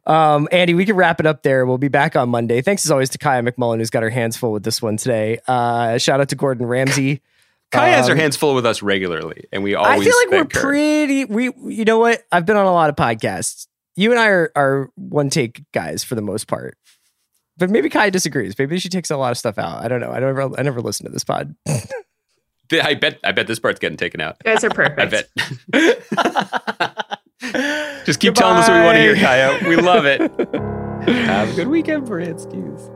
[0.07, 1.65] um, Andy, we can wrap it up there.
[1.65, 2.61] We'll be back on Monday.
[2.61, 5.39] Thanks as always to Kaya McMullen, who's got her hands full with this one today.
[5.47, 7.21] Uh, shout out to Gordon Ramsay.
[7.71, 10.01] Kaya has her Um, hands full with us regularly, and we always.
[10.01, 10.61] I feel like we're her.
[10.67, 11.25] pretty.
[11.25, 12.23] We, you know what?
[12.31, 13.67] I've been on a lot of podcasts.
[13.95, 16.77] You and I are, are one take guys for the most part.
[17.57, 18.57] But maybe Kai disagrees.
[18.57, 19.83] Maybe she takes a lot of stuff out.
[19.83, 20.11] I don't know.
[20.11, 20.51] I don't ever.
[20.57, 21.55] I never listen to this pod.
[22.71, 23.19] I bet.
[23.23, 24.37] I bet this part's getting taken out.
[24.45, 25.29] You guys are perfect.
[25.73, 25.93] I
[26.45, 27.19] bet.
[28.05, 29.59] Just keep telling us what we want to hear, Goodbye.
[29.59, 29.69] Kaya.
[29.69, 30.21] We love it.
[31.09, 32.89] Have a good weekend, Bransky's.